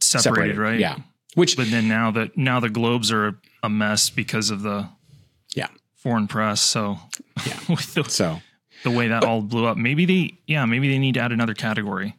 separated, 0.00 0.58
right? 0.58 0.78
Yeah. 0.78 0.96
Which 1.34 1.56
But 1.56 1.70
then 1.70 1.88
now 1.88 2.10
that 2.10 2.36
now 2.36 2.60
the 2.60 2.68
Globes 2.68 3.10
are 3.10 3.38
a 3.62 3.68
mess 3.70 4.10
because 4.10 4.50
of 4.50 4.62
the 4.62 4.88
Yeah. 5.54 5.68
foreign 5.94 6.28
press. 6.28 6.60
So 6.60 6.98
Yeah. 7.46 7.58
with 7.68 7.94
the, 7.94 8.04
so 8.04 8.40
the 8.82 8.90
way 8.90 9.08
that 9.08 9.24
all 9.24 9.40
blew 9.42 9.64
up, 9.66 9.76
maybe 9.76 10.04
they 10.04 10.38
yeah 10.46 10.64
maybe 10.66 10.88
they 10.88 10.98
need 10.98 11.14
to 11.14 11.20
add 11.20 11.32
another 11.32 11.54
category 11.54 12.16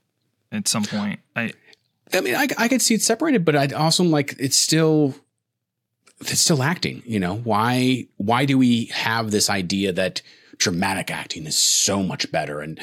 at 0.51 0.67
some 0.67 0.83
point. 0.85 1.19
I 1.35 1.51
I 2.13 2.21
mean, 2.21 2.35
I, 2.35 2.47
I 2.57 2.67
could 2.67 2.81
see 2.81 2.93
it 2.93 3.01
separated, 3.01 3.43
but 3.43 3.55
I'd 3.55 3.73
also 3.73 4.03
like 4.03 4.35
it's 4.39 4.55
still 4.55 5.13
it's 6.21 6.39
still 6.41 6.63
acting. 6.63 7.03
You 7.05 7.19
know 7.19 7.35
why? 7.37 8.07
Why 8.17 8.45
do 8.45 8.57
we 8.57 8.85
have 8.85 9.31
this 9.31 9.49
idea 9.49 9.91
that 9.93 10.21
dramatic 10.57 11.11
acting 11.11 11.45
is 11.45 11.57
so 11.57 12.01
much 12.03 12.31
better 12.31 12.61
and 12.61 12.79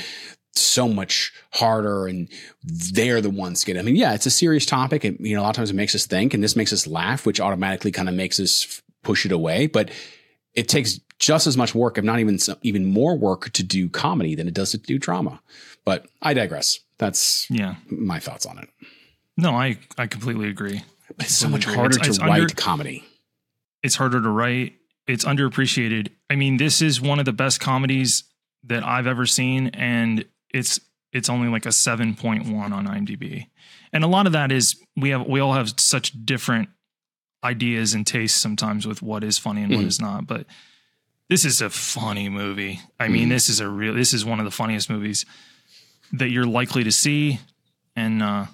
so 0.54 0.86
much 0.86 1.32
harder, 1.52 2.06
and 2.06 2.28
they're 2.62 3.20
the 3.22 3.30
ones 3.30 3.64
get? 3.64 3.78
I 3.78 3.82
mean, 3.82 3.96
yeah, 3.96 4.14
it's 4.14 4.26
a 4.26 4.30
serious 4.30 4.66
topic, 4.66 5.04
and 5.04 5.16
you 5.20 5.34
know, 5.34 5.42
a 5.42 5.44
lot 5.44 5.50
of 5.50 5.56
times 5.56 5.70
it 5.70 5.74
makes 5.76 5.94
us 5.94 6.06
think, 6.06 6.34
and 6.34 6.42
this 6.44 6.56
makes 6.56 6.72
us 6.72 6.86
laugh, 6.86 7.24
which 7.26 7.40
automatically 7.40 7.90
kind 7.90 8.08
of 8.08 8.14
makes 8.14 8.38
us 8.38 8.82
push 9.02 9.24
it 9.26 9.32
away. 9.32 9.66
But 9.66 9.90
it 10.54 10.68
takes 10.68 11.00
just 11.18 11.46
as 11.46 11.56
much 11.56 11.74
work, 11.74 11.96
if 11.98 12.04
not 12.04 12.18
even 12.20 12.38
some, 12.38 12.58
even 12.62 12.84
more 12.84 13.16
work, 13.16 13.50
to 13.52 13.62
do 13.62 13.88
comedy 13.88 14.34
than 14.34 14.46
it 14.48 14.54
does 14.54 14.72
to 14.72 14.78
do 14.78 14.98
drama. 14.98 15.40
But 15.84 16.06
I 16.20 16.34
digress. 16.34 16.80
That's 16.98 17.46
yeah 17.50 17.76
my 17.90 18.20
thoughts 18.20 18.44
on 18.46 18.58
it. 18.58 18.68
no 19.36 19.52
I 19.54 19.78
I 19.98 20.06
completely 20.06 20.48
agree. 20.50 20.82
It's 21.18 21.34
so 21.34 21.48
much 21.48 21.64
agree. 21.64 21.74
harder 21.76 21.96
It's- 21.96 22.06
to 22.06 22.10
it's 22.10 22.20
write 22.20 22.42
under- 22.42 22.54
comedy. 22.54 23.04
It's 23.82 23.96
harder 23.96 24.20
to 24.20 24.28
write. 24.28 24.74
It's 25.06 25.24
underappreciated. 25.24 26.08
I 26.30 26.36
mean, 26.36 26.56
this 26.56 26.80
is 26.80 27.00
one 27.00 27.18
of 27.18 27.24
the 27.24 27.32
best 27.32 27.60
comedies 27.60 28.24
that 28.64 28.84
I've 28.84 29.06
ever 29.06 29.26
seen, 29.26 29.68
and 29.68 30.24
it's 30.50 30.78
it's 31.12 31.28
only 31.28 31.48
like 31.48 31.66
a 31.66 31.72
seven 31.72 32.14
point 32.14 32.46
one 32.46 32.72
on 32.72 32.86
IMDb. 32.86 33.46
And 33.92 34.02
a 34.04 34.06
lot 34.06 34.26
of 34.26 34.32
that 34.32 34.50
is 34.52 34.76
we 34.96 35.10
have 35.10 35.26
we 35.26 35.40
all 35.40 35.52
have 35.54 35.74
such 35.78 36.12
different 36.24 36.68
ideas 37.44 37.92
and 37.94 38.06
tastes 38.06 38.40
sometimes 38.40 38.86
with 38.86 39.02
what 39.02 39.24
is 39.24 39.36
funny 39.36 39.62
and 39.62 39.72
what 39.72 39.80
Mhm. 39.84 39.88
is 39.88 40.00
not. 40.00 40.26
But 40.28 40.46
this 41.28 41.44
is 41.44 41.60
a 41.60 41.68
funny 41.70 42.28
movie. 42.28 42.80
I 43.00 43.08
mean, 43.08 43.26
Mhm. 43.26 43.30
this 43.32 43.48
is 43.48 43.58
a 43.60 43.68
real 43.68 43.94
this 43.94 44.14
is 44.14 44.24
one 44.24 44.38
of 44.38 44.44
the 44.44 44.50
funniest 44.52 44.88
movies 44.88 45.26
that 46.12 46.30
you're 46.30 46.46
likely 46.46 46.84
to 46.84 46.92
see. 46.92 47.40
And 47.96 48.22
uh 48.22 48.46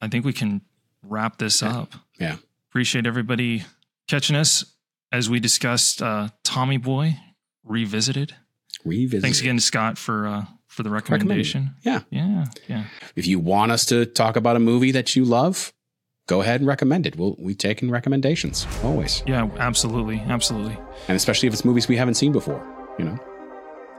I 0.00 0.08
think 0.08 0.24
we 0.24 0.32
can 0.32 0.62
wrap 1.02 1.38
this 1.38 1.62
up. 1.62 1.94
Yeah. 2.18 2.36
Appreciate 2.70 3.06
everybody 3.06 3.64
catching 4.08 4.36
us 4.36 4.64
as 5.12 5.28
we 5.30 5.40
discussed 5.40 6.02
uh, 6.02 6.28
Tommy 6.44 6.76
Boy 6.76 7.16
Revisited. 7.64 8.34
Revisit. 8.84 9.22
Thanks 9.22 9.40
again 9.40 9.56
to 9.56 9.62
Scott 9.62 9.98
for 9.98 10.26
uh, 10.26 10.44
for 10.68 10.82
the 10.82 10.90
recommendation. 10.90 11.74
Yeah. 11.82 12.00
Yeah, 12.10 12.46
yeah. 12.68 12.84
If 13.16 13.26
you 13.26 13.38
want 13.40 13.72
us 13.72 13.84
to 13.86 14.06
talk 14.06 14.36
about 14.36 14.56
a 14.56 14.60
movie 14.60 14.92
that 14.92 15.16
you 15.16 15.24
love, 15.24 15.72
go 16.28 16.40
ahead 16.42 16.60
and 16.60 16.68
recommend 16.68 17.06
it. 17.06 17.16
We'll 17.16 17.34
we 17.38 17.54
take 17.54 17.82
in 17.82 17.90
recommendations 17.90 18.66
always, 18.84 19.22
Yeah, 19.26 19.48
absolutely, 19.58 20.20
absolutely. 20.20 20.76
and 21.08 21.16
especially 21.16 21.48
if 21.48 21.52
it's 21.54 21.64
movies 21.64 21.88
we 21.88 21.96
haven't 21.96 22.14
seen 22.14 22.32
before. 22.32 22.64
You 22.98 23.06
know. 23.06 23.18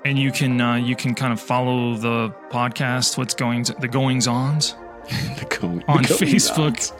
And 0.05 0.17
you 0.17 0.31
can 0.31 0.61
uh, 0.61 0.75
you 0.75 0.95
can 0.95 1.15
kind 1.15 1.33
of 1.33 1.41
follow 1.41 1.95
the 1.97 2.33
podcast, 2.49 3.17
what's 3.17 3.33
going 3.33 3.63
to, 3.65 3.73
the 3.73 3.87
goings 3.89 4.27
ons 4.27 4.75
The 5.09 5.57
go- 5.59 5.67
on 5.87 6.03
the 6.03 6.07
goings 6.07 6.21
Facebook, 6.49 6.91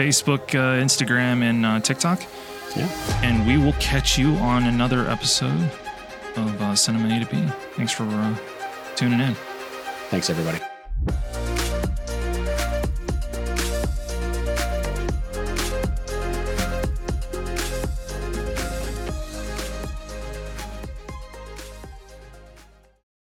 Facebook, 0.00 0.54
uh, 0.54 0.82
Instagram, 0.82 1.42
and 1.42 1.66
uh, 1.66 1.78
TikTok. 1.78 2.22
Yeah. 2.74 2.88
And 3.22 3.46
we 3.46 3.58
will 3.58 3.74
catch 3.74 4.16
you 4.16 4.32
on 4.36 4.64
another 4.64 5.06
episode 5.10 5.70
of 6.36 6.62
uh, 6.62 6.74
Cinema 6.74 7.14
A 7.14 7.20
to 7.22 7.26
B. 7.26 7.46
Thanks 7.76 7.92
for 7.92 8.04
uh, 8.04 8.34
tuning 8.96 9.20
in. 9.20 9.34
Thanks 10.08 10.30
everybody. 10.30 10.60